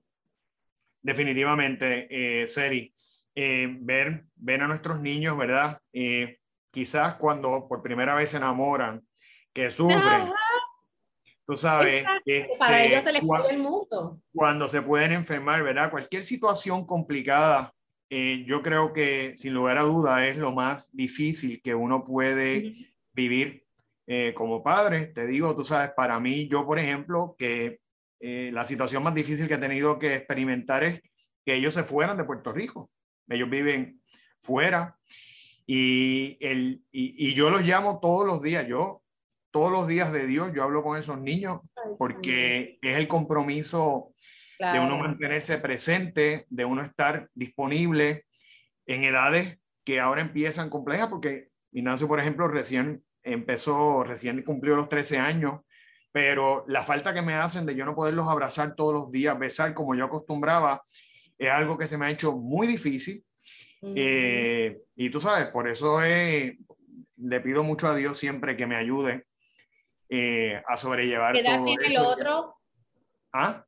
Definitivamente, 1.01 2.07
eh, 2.09 2.47
Seri. 2.47 2.93
Eh, 3.37 3.67
ver, 3.81 4.23
ver 4.35 4.61
a 4.61 4.67
nuestros 4.67 5.01
niños, 5.01 5.37
¿verdad? 5.37 5.79
Eh, 5.91 6.39
quizás 6.71 7.15
cuando 7.15 7.67
por 7.67 7.81
primera 7.81 8.15
vez 8.15 8.29
se 8.29 8.37
enamoran, 8.37 9.05
que 9.53 9.69
sufren. 9.69 10.31
Tú 11.45 11.55
sabes 11.55 12.07
que 12.23 12.47
para 12.57 12.83
ellos 12.83 13.03
se 13.03 13.11
les 13.11 13.21
cuando, 13.21 13.49
el 13.49 13.59
mundo. 13.59 14.21
Cuando 14.33 14.67
se 14.67 14.81
pueden 14.81 15.11
enfermar, 15.11 15.61
¿verdad? 15.63 15.91
Cualquier 15.91 16.23
situación 16.23 16.85
complicada, 16.85 17.73
eh, 18.09 18.43
yo 18.47 18.61
creo 18.61 18.93
que 18.93 19.35
sin 19.35 19.53
lugar 19.53 19.77
a 19.77 19.83
duda 19.83 20.25
es 20.27 20.37
lo 20.37 20.53
más 20.53 20.95
difícil 20.95 21.61
que 21.61 21.75
uno 21.75 22.05
puede 22.05 22.71
vivir 23.13 23.64
como 24.35 24.63
padre. 24.63 25.07
Te 25.07 25.25
digo, 25.25 25.55
tú 25.55 25.65
sabes, 25.65 25.91
para 25.95 26.19
mí, 26.19 26.47
yo 26.47 26.65
por 26.65 26.79
ejemplo, 26.79 27.35
que 27.37 27.79
la 28.19 28.63
situación 28.63 29.03
más 29.03 29.15
difícil 29.15 29.47
que 29.47 29.55
he 29.55 29.59
tenido 29.59 29.99
que 29.99 30.15
experimentar 30.15 30.83
es 30.83 31.01
que 31.45 31.55
ellos 31.55 31.73
se 31.73 31.83
fueran 31.83 32.17
de 32.17 32.23
Puerto 32.23 32.51
Rico 32.51 32.89
ellos 33.29 33.49
viven 33.49 34.01
fuera 34.41 34.97
y, 35.65 36.37
el, 36.41 36.83
y, 36.91 37.33
yo 37.33 37.49
los 37.49 37.63
llamo 37.63 37.99
todos 37.99 38.25
los 38.25 38.41
días, 38.41 38.67
yo 38.67 39.01
todos 39.51 39.71
los 39.71 39.87
días 39.87 40.11
de 40.11 40.27
Dios, 40.27 40.51
yo 40.53 40.63
hablo 40.63 40.83
con 40.83 40.97
esos 40.97 41.19
niños 41.19 41.61
porque 41.97 42.77
es 42.81 42.97
el 42.97 43.07
compromiso 43.07 44.13
de 44.59 44.79
uno 44.79 44.97
mantenerse 44.97 45.57
presente, 45.57 46.45
de 46.49 46.65
uno 46.65 46.81
estar 46.81 47.29
disponible 47.33 48.25
en 48.85 49.03
edades 49.03 49.57
que 49.83 49.99
ahora 49.99 50.21
empiezan 50.21 50.69
complejas, 50.69 51.07
porque 51.07 51.49
Ignacio, 51.71 52.07
por 52.07 52.19
ejemplo, 52.19 52.47
recién 52.47 53.03
empezó, 53.25 54.03
recién 54.03 54.41
cumplió 54.43 54.75
los 54.75 54.87
13 54.87 55.17
años, 55.17 55.61
pero 56.11 56.63
la 56.67 56.83
falta 56.83 57.13
que 57.13 57.21
me 57.21 57.33
hacen 57.33 57.65
de 57.65 57.75
yo 57.75 57.83
no 57.83 57.95
poderlos 57.95 58.29
abrazar 58.29 58.75
todos 58.75 58.93
los 58.93 59.11
días, 59.11 59.37
besar 59.37 59.73
como 59.73 59.95
yo 59.95 60.05
acostumbraba, 60.05 60.83
es 61.37 61.49
algo 61.49 61.77
que 61.77 61.87
se 61.87 61.97
me 61.97 62.05
ha 62.05 62.11
hecho 62.11 62.37
muy 62.37 62.67
difícil. 62.67 63.23
Eh, 63.81 64.79
y 64.95 65.09
tú 65.09 65.19
sabes, 65.19 65.49
por 65.49 65.67
eso 65.67 65.99
le 66.01 67.41
pido 67.41 67.63
mucho 67.63 67.87
a 67.87 67.95
Dios 67.95 68.17
siempre 68.17 68.55
que 68.55 68.65
me 68.65 68.75
ayude 68.77 69.27
eh, 70.09 70.61
a 70.67 70.77
sobrellevar. 70.77 71.33
¿Qué 71.33 71.41
edad 71.41 71.63
tiene 71.63 71.87
el 71.87 71.97
otro? 71.97 72.55
¿Ah? 73.33 73.65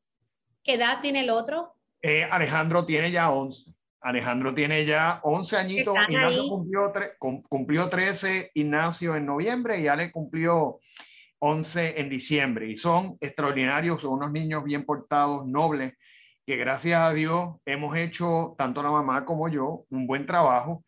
¿Qué 0.64 0.74
edad 0.74 1.02
tiene 1.02 1.22
el 1.22 1.30
otro? 1.30 1.76
Eh, 2.02 2.24
Alejandro 2.24 2.86
tiene 2.86 3.12
ya 3.12 3.30
11. 3.32 3.74
Alejandro 4.08 4.54
tiene 4.54 4.86
ya 4.86 5.20
11 5.24 5.58
añitos. 5.58 5.94
Ignacio 6.08 6.48
cumplió, 6.48 6.94
cumplió 7.50 7.90
13, 7.90 8.52
Ignacio 8.54 9.18
en 9.18 9.26
noviembre 9.26 9.82
y 9.82 9.88
Ale 9.90 10.14
cumplió 10.14 10.80
11 11.40 12.00
en 12.00 12.10
diciembre. 12.10 12.70
Y 12.70 12.78
son 12.78 13.18
extraordinarios, 13.20 14.02
son 14.02 14.14
unos 14.14 14.32
niños 14.32 14.64
bien 14.64 14.86
portados, 14.86 15.46
nobles, 15.46 15.94
que 16.46 16.56
gracias 16.56 17.02
a 17.02 17.12
Dios 17.12 17.56
hemos 17.66 17.98
hecho, 17.98 18.56
tanto 18.58 18.82
la 18.82 18.92
mamá 18.92 19.26
como 19.26 19.50
yo, 19.50 19.84
un 19.90 20.08
buen 20.08 20.26
trabajo. 20.26 20.86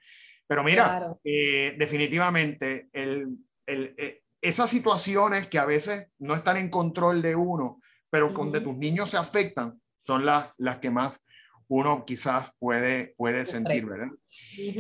Pero 0.47 0.63
mira, 0.63 1.13
eh, 1.25 1.75
definitivamente, 1.77 2.87
el, 2.93 3.27
el, 3.65 3.95
eh, 3.97 4.21
esas 4.41 4.69
situaciones 4.69 5.49
que 5.49 5.59
a 5.59 5.65
veces 5.65 6.07
no 6.19 6.35
están 6.35 6.55
en 6.55 6.69
control 6.69 7.21
de 7.21 7.35
uno, 7.35 7.81
pero 8.09 8.33
con 8.33 8.49
de 8.53 8.61
tus 8.61 8.77
niños 8.77 9.09
se 9.09 9.17
afectan, 9.17 9.77
son 9.97 10.25
las, 10.25 10.51
las 10.57 10.77
que 10.77 10.89
más 10.89 11.27
uno 11.69 12.03
quizás 12.03 12.51
puede, 12.59 13.13
puede 13.15 13.45
sentir, 13.45 13.85
¿verdad? 13.85 14.09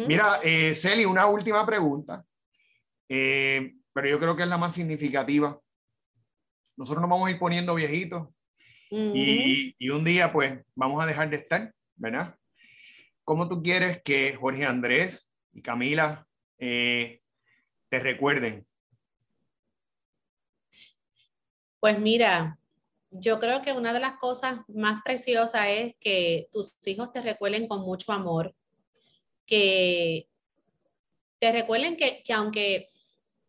Mira, 0.07 0.41
eh, 0.43 0.73
Celi, 0.75 1.05
una 1.05 1.27
última 1.27 1.65
pregunta, 1.65 2.25
eh, 3.07 3.75
pero 3.93 4.09
yo 4.09 4.19
creo 4.19 4.35
que 4.35 4.43
es 4.43 4.49
la 4.49 4.57
más 4.57 4.73
significativa. 4.73 5.59
Nosotros 6.75 7.01
nos 7.01 7.09
vamos 7.09 7.27
a 7.27 7.31
ir 7.31 7.39
poniendo 7.39 7.75
viejitos, 7.75 8.29
y, 8.91 9.89
un 9.91 10.03
día, 10.03 10.33
pues, 10.33 10.59
vamos 10.73 11.03
a 11.03 11.05
dejar 11.05 11.29
de 11.29 11.35
estar, 11.37 11.73
¿verdad? 11.95 12.35
¿Cómo 13.23 13.47
tú 13.47 13.61
quieres 13.61 14.01
que 14.03 14.35
Jorge 14.35 14.65
Andrés 14.65 15.31
y 15.53 15.61
Camila 15.61 16.27
eh, 16.57 17.21
te 17.89 17.99
recuerden? 17.99 18.65
Pues 21.79 21.99
mira, 21.99 22.57
yo 23.11 23.39
creo 23.39 23.61
que 23.61 23.71
una 23.71 23.93
de 23.93 23.99
las 23.99 24.17
cosas 24.17 24.59
más 24.67 25.01
preciosas 25.03 25.67
es 25.67 25.95
que 25.99 26.49
tus 26.51 26.75
hijos 26.85 27.11
te 27.11 27.21
recuerden 27.21 27.67
con 27.67 27.81
mucho 27.81 28.11
amor, 28.11 28.55
que 29.45 30.27
te 31.39 31.51
recuerden 31.51 31.97
que, 31.97 32.21
que 32.23 32.33
aunque 32.33 32.89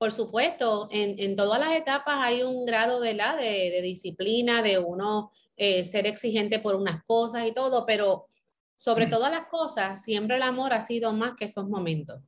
por 0.00 0.12
supuesto, 0.12 0.88
en, 0.90 1.36
todas 1.36 1.60
las 1.60 1.76
etapas 1.76 2.20
hay 2.20 2.42
un 2.42 2.64
grado 2.64 3.00
de, 3.00 3.12
la, 3.12 3.36
de, 3.36 3.82
disciplina, 3.82 4.62
de 4.62 4.78
uno 4.78 5.30
eh, 5.58 5.84
ser 5.84 6.06
exigente 6.06 6.58
por 6.58 6.74
unas 6.74 7.04
cosas 7.04 7.46
y 7.46 7.52
todo, 7.52 7.84
pero 7.84 8.26
sobre 8.76 9.06
todas 9.08 9.30
las 9.30 9.48
cosas, 9.48 10.02
siempre 10.02 10.36
el 10.36 10.42
amor 10.42 10.72
ha 10.72 10.80
sido 10.80 11.12
más 11.12 11.34
que 11.38 11.44
esos 11.44 11.68
momentos. 11.68 12.22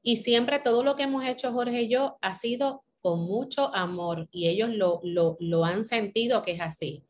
Y 0.00 0.16
siempre 0.16 0.60
todo 0.60 0.82
lo 0.82 0.96
que 0.96 1.02
hemos 1.02 1.22
hecho 1.26 1.52
Jorge 1.52 1.82
y 1.82 1.88
yo 1.90 2.16
ha 2.22 2.34
sido 2.34 2.84
con 3.00 3.24
mucho 3.24 3.74
amor 3.74 4.28
y 4.30 4.48
ellos 4.48 4.70
lo, 4.72 5.64
han 5.64 5.84
sentido 5.84 6.42
que 6.42 6.52
es 6.52 6.60
así. 6.60 7.04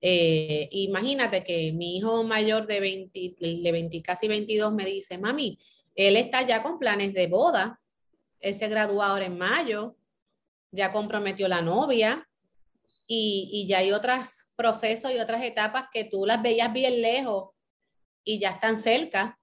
Eh, 0.00 0.68
imagínate 0.72 1.44
que 1.44 1.72
mi 1.72 1.96
hijo 1.96 2.24
mayor 2.24 2.66
de 2.66 2.80
20, 2.80 3.36
de 3.38 3.72
20, 3.72 4.02
casi 4.02 4.28
22 4.28 4.74
me 4.74 4.84
dice, 4.84 5.18
mami, 5.18 5.58
él 5.94 6.16
está 6.16 6.46
ya 6.46 6.62
con 6.62 6.78
planes 6.78 7.14
de 7.14 7.26
boda 7.26 7.78
él 8.42 8.54
se 8.54 8.68
graduó 8.68 9.16
en 9.16 9.38
mayo, 9.38 9.96
ya 10.72 10.92
comprometió 10.92 11.48
la 11.48 11.62
novia 11.62 12.28
y, 13.06 13.66
ya 13.68 13.78
hay 13.78 13.92
otros 13.92 14.50
procesos 14.56 15.12
y 15.12 15.18
otras 15.18 15.42
etapas 15.42 15.84
que 15.92 16.04
tú 16.04 16.26
las 16.26 16.42
veías 16.42 16.72
bien 16.72 17.00
lejos 17.00 17.50
y 18.24 18.38
ya 18.38 18.50
están 18.50 18.76
cerca. 18.76 19.38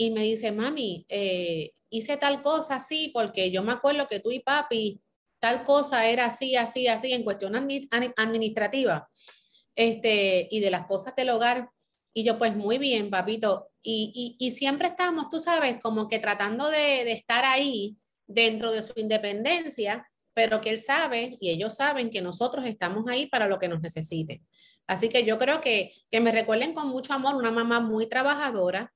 Y 0.00 0.12
me 0.12 0.22
dice, 0.22 0.50
mami, 0.50 1.04
eh, 1.10 1.72
hice 1.90 2.16
tal 2.16 2.40
cosa 2.40 2.76
así 2.76 3.10
porque 3.12 3.50
yo 3.50 3.62
me 3.62 3.72
acuerdo 3.72 4.08
que 4.08 4.18
tú 4.18 4.32
y 4.32 4.40
papi, 4.40 4.98
tal 5.38 5.62
cosa 5.62 6.06
era 6.06 6.24
así, 6.24 6.56
así, 6.56 6.88
así, 6.88 7.12
en 7.12 7.22
cuestión 7.22 7.54
administrativa 7.54 9.10
este, 9.76 10.48
y 10.50 10.60
de 10.60 10.70
las 10.70 10.86
cosas 10.86 11.14
del 11.16 11.28
hogar. 11.28 11.68
Y 12.14 12.24
yo, 12.24 12.38
pues 12.38 12.56
muy 12.56 12.78
bien, 12.78 13.10
papito. 13.10 13.68
Y, 13.82 14.36
y, 14.38 14.50
siempre 14.52 14.88
estamos, 14.88 15.28
tú 15.28 15.38
sabes, 15.38 15.78
como 15.82 16.08
que 16.08 16.18
tratando 16.18 16.70
de, 16.70 17.04
de, 17.04 17.12
estar 17.12 17.44
ahí 17.44 17.98
dentro 18.26 18.72
de 18.72 18.82
su 18.82 18.94
independencia, 18.96 20.08
pero 20.32 20.62
que 20.62 20.70
él 20.70 20.78
sabe 20.78 21.36
y 21.40 21.50
ellos 21.50 21.74
saben 21.74 22.08
que 22.08 22.22
nosotros 22.22 22.64
estamos 22.64 23.04
ahí 23.06 23.26
para 23.26 23.48
lo 23.48 23.58
que 23.58 23.68
nos 23.68 23.82
necesiten. 23.82 24.46
Así 24.86 25.10
que 25.10 25.26
yo 25.26 25.38
creo 25.38 25.60
que, 25.60 25.92
que 26.10 26.20
me 26.20 26.32
recuerden 26.32 26.72
con 26.72 26.88
mucho 26.88 27.12
amor 27.12 27.34
una 27.34 27.52
mamá 27.52 27.80
muy 27.80 28.08
trabajadora 28.08 28.90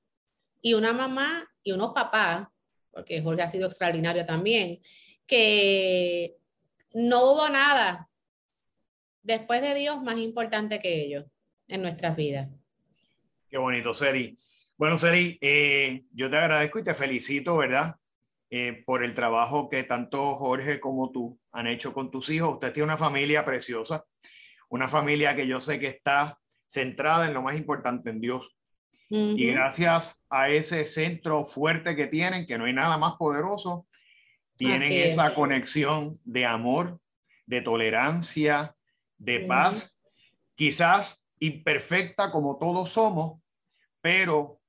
y 0.65 0.73
una 0.73 0.93
mamá 0.93 1.47
y 1.61 1.73
unos 1.73 1.93
papás, 1.93 2.47
porque 2.89 3.21
Jorge 3.21 3.43
ha 3.43 3.47
sido 3.47 3.67
extraordinario 3.67 4.25
también, 4.25 4.81
que 5.27 6.37
no 6.91 7.29
hubo 7.29 7.47
nada 7.49 8.09
después 9.21 9.61
de 9.61 9.75
Dios 9.75 10.01
más 10.01 10.17
importante 10.17 10.79
que 10.79 11.03
ellos 11.03 11.25
en 11.67 11.83
nuestras 11.83 12.15
vidas. 12.15 12.49
Qué 13.47 13.59
bonito, 13.59 13.93
Seri. 13.93 14.39
Bueno, 14.75 14.97
Seri, 14.97 15.37
eh, 15.39 16.05
yo 16.11 16.31
te 16.31 16.37
agradezco 16.37 16.79
y 16.79 16.83
te 16.83 16.95
felicito, 16.95 17.57
¿verdad? 17.57 17.97
Eh, 18.49 18.81
por 18.87 19.03
el 19.03 19.13
trabajo 19.13 19.69
que 19.69 19.83
tanto 19.83 20.33
Jorge 20.33 20.79
como 20.79 21.11
tú 21.11 21.39
han 21.51 21.67
hecho 21.67 21.93
con 21.93 22.09
tus 22.09 22.31
hijos. 22.31 22.55
Usted 22.55 22.73
tiene 22.73 22.85
una 22.85 22.97
familia 22.97 23.45
preciosa, 23.45 24.03
una 24.69 24.87
familia 24.87 25.35
que 25.35 25.45
yo 25.45 25.61
sé 25.61 25.79
que 25.79 25.87
está 25.89 26.39
centrada 26.65 27.27
en 27.27 27.35
lo 27.35 27.43
más 27.43 27.55
importante, 27.55 28.09
en 28.09 28.19
Dios. 28.19 28.54
Y 29.09 29.51
gracias 29.51 30.25
a 30.29 30.49
ese 30.49 30.83
centro 30.85 31.45
fuerte 31.45 31.95
que 31.95 32.07
tienen, 32.07 32.47
que 32.47 32.57
no 32.57 32.65
hay 32.65 32.73
nada 32.73 32.97
más 32.97 33.13
poderoso, 33.15 33.85
tienen 34.57 34.91
esa 34.91 35.35
conexión 35.35 36.19
de 36.23 36.45
amor, 36.45 36.99
de 37.45 37.61
tolerancia, 37.61 38.75
de 39.17 39.41
paz 39.41 39.95
quizás 40.55 41.25
imperfecta 41.39 42.31
como 42.31 42.57
todos 42.57 42.89
somos, 42.89 43.41
pero 44.01 44.59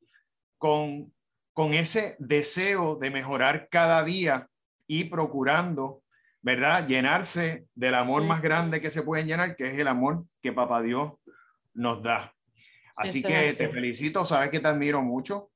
con, 0.58 1.12
con 1.52 1.74
ese 1.74 2.16
deseo 2.18 2.96
de 2.96 3.10
mejorar 3.10 3.68
cada 3.70 4.04
día 4.04 4.48
y 4.86 5.04
procurando, 5.04 6.02
¿verdad? 6.42 6.86
Llenarse 6.86 7.66
del 7.74 7.94
amor 7.94 8.24
más 8.24 8.42
grande 8.42 8.80
que 8.80 8.90
se 8.90 9.02
puede 9.02 9.24
llenar, 9.24 9.56
que 9.56 9.68
es 9.68 9.78
el 9.78 9.88
amor 9.88 10.24
que 10.42 10.52
Papá 10.52 10.82
Dios 10.82 11.12
nos 11.72 12.02
da. 12.02 12.34
Así 12.96 13.22
que 13.22 13.52
te 13.52 13.68
felicito, 13.68 14.24
sabes 14.24 14.50
que 14.50 14.60
te 14.60 14.68
admiro 14.68 15.02
mucho. 15.02 15.50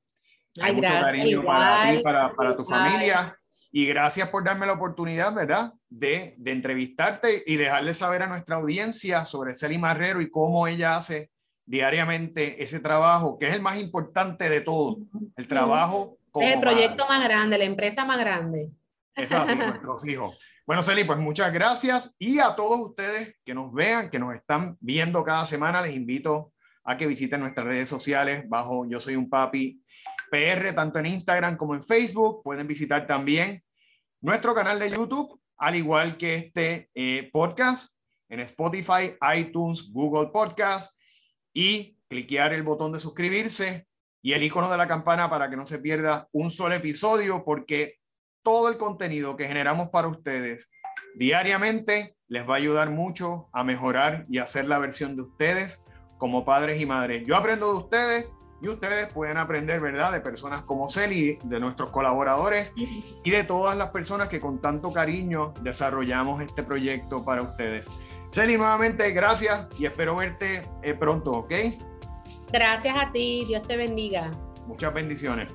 Hay 0.61 0.75
mucho 0.75 0.87
cariño 0.87 1.43
para 1.43 1.91
ti, 1.91 2.03
para, 2.03 2.33
para 2.33 2.55
tu 2.55 2.63
familia. 2.63 3.37
Y 3.71 3.85
gracias 3.85 4.29
por 4.29 4.43
darme 4.43 4.67
la 4.67 4.73
oportunidad, 4.73 5.33
¿verdad? 5.33 5.73
De, 5.89 6.35
de, 6.37 6.51
entrevistarte 6.51 7.41
y 7.45 7.55
dejarle 7.55 7.93
saber 7.93 8.23
a 8.23 8.27
nuestra 8.27 8.57
audiencia 8.57 9.25
sobre 9.25 9.55
Celi 9.55 9.77
Marrero 9.77 10.21
y 10.21 10.29
cómo 10.29 10.67
ella 10.67 10.97
hace 10.97 11.31
diariamente 11.65 12.61
ese 12.61 12.81
trabajo, 12.81 13.39
que 13.39 13.47
es 13.47 13.53
el 13.53 13.61
más 13.61 13.79
importante 13.79 14.49
de 14.49 14.59
todo, 14.59 14.97
el 15.37 15.47
trabajo. 15.47 16.17
Es 16.35 16.53
el 16.53 16.59
proyecto 16.59 17.07
más 17.07 17.23
grande, 17.23 17.57
la 17.57 17.63
empresa 17.63 18.03
más 18.03 18.19
grande. 18.19 18.71
Eso 19.15 19.37
así, 19.37 19.55
nuestros 19.55 20.05
hijos. 20.05 20.37
Bueno, 20.65 20.83
Celi, 20.83 21.05
pues 21.05 21.19
muchas 21.19 21.51
gracias 21.53 22.15
y 22.19 22.39
a 22.39 22.55
todos 22.55 22.77
ustedes 22.79 23.35
que 23.45 23.53
nos 23.53 23.73
vean, 23.73 24.09
que 24.09 24.19
nos 24.19 24.35
están 24.35 24.77
viendo 24.81 25.23
cada 25.23 25.45
semana, 25.45 25.81
les 25.81 25.95
invito 25.95 26.50
a 26.83 26.97
que 26.97 27.07
visiten 27.07 27.41
nuestras 27.41 27.67
redes 27.67 27.89
sociales 27.89 28.47
bajo 28.47 28.85
Yo 28.89 28.99
Soy 28.99 29.15
un 29.15 29.29
Papi 29.29 29.81
PR, 30.31 30.73
tanto 30.73 30.99
en 30.99 31.07
Instagram 31.07 31.57
como 31.57 31.75
en 31.75 31.83
Facebook. 31.83 32.41
Pueden 32.43 32.67
visitar 32.67 33.05
también 33.05 33.63
nuestro 34.21 34.55
canal 34.55 34.79
de 34.79 34.89
YouTube, 34.89 35.39
al 35.57 35.75
igual 35.75 36.17
que 36.17 36.35
este 36.35 36.89
eh, 36.95 37.29
podcast 37.31 37.97
en 38.29 38.39
Spotify, 38.39 39.15
iTunes, 39.35 39.91
Google 39.91 40.29
Podcast 40.31 40.97
y 41.53 41.97
cliquear 42.07 42.53
el 42.53 42.63
botón 42.63 42.93
de 42.93 42.99
suscribirse 42.99 43.87
y 44.21 44.33
el 44.33 44.43
icono 44.43 44.71
de 44.71 44.77
la 44.77 44.87
campana 44.87 45.29
para 45.29 45.49
que 45.49 45.57
no 45.57 45.65
se 45.65 45.79
pierda 45.79 46.29
un 46.31 46.49
solo 46.49 46.75
episodio 46.75 47.43
porque 47.43 47.95
todo 48.43 48.69
el 48.69 48.77
contenido 48.77 49.35
que 49.35 49.47
generamos 49.47 49.89
para 49.89 50.07
ustedes 50.07 50.71
diariamente 51.15 52.15
les 52.27 52.49
va 52.49 52.53
a 52.53 52.57
ayudar 52.57 52.89
mucho 52.89 53.49
a 53.53 53.63
mejorar 53.63 54.25
y 54.29 54.37
hacer 54.37 54.65
la 54.65 54.79
versión 54.79 55.15
de 55.15 55.23
ustedes 55.23 55.83
como 56.21 56.45
padres 56.45 56.79
y 56.79 56.85
madres. 56.85 57.25
Yo 57.25 57.35
aprendo 57.35 57.71
de 57.73 57.79
ustedes 57.79 58.31
y 58.61 58.67
ustedes 58.67 59.11
pueden 59.11 59.37
aprender, 59.37 59.79
¿verdad?, 59.79 60.11
de 60.11 60.19
personas 60.19 60.61
como 60.61 60.87
Celi, 60.87 61.39
de 61.43 61.59
nuestros 61.59 61.89
colaboradores 61.89 62.73
y 62.75 63.31
de 63.31 63.43
todas 63.43 63.75
las 63.75 63.89
personas 63.89 64.29
que 64.29 64.39
con 64.39 64.59
tanto 64.59 64.93
cariño 64.93 65.51
desarrollamos 65.63 66.39
este 66.39 66.61
proyecto 66.61 67.25
para 67.25 67.41
ustedes. 67.41 67.89
Celi, 68.31 68.55
nuevamente 68.55 69.09
gracias 69.09 69.67
y 69.79 69.87
espero 69.87 70.15
verte 70.15 70.61
eh, 70.83 70.93
pronto, 70.93 71.31
¿ok? 71.31 71.53
Gracias 72.53 72.95
a 72.95 73.11
ti, 73.11 73.43
Dios 73.47 73.67
te 73.67 73.75
bendiga. 73.75 74.29
Muchas 74.67 74.93
bendiciones. 74.93 75.51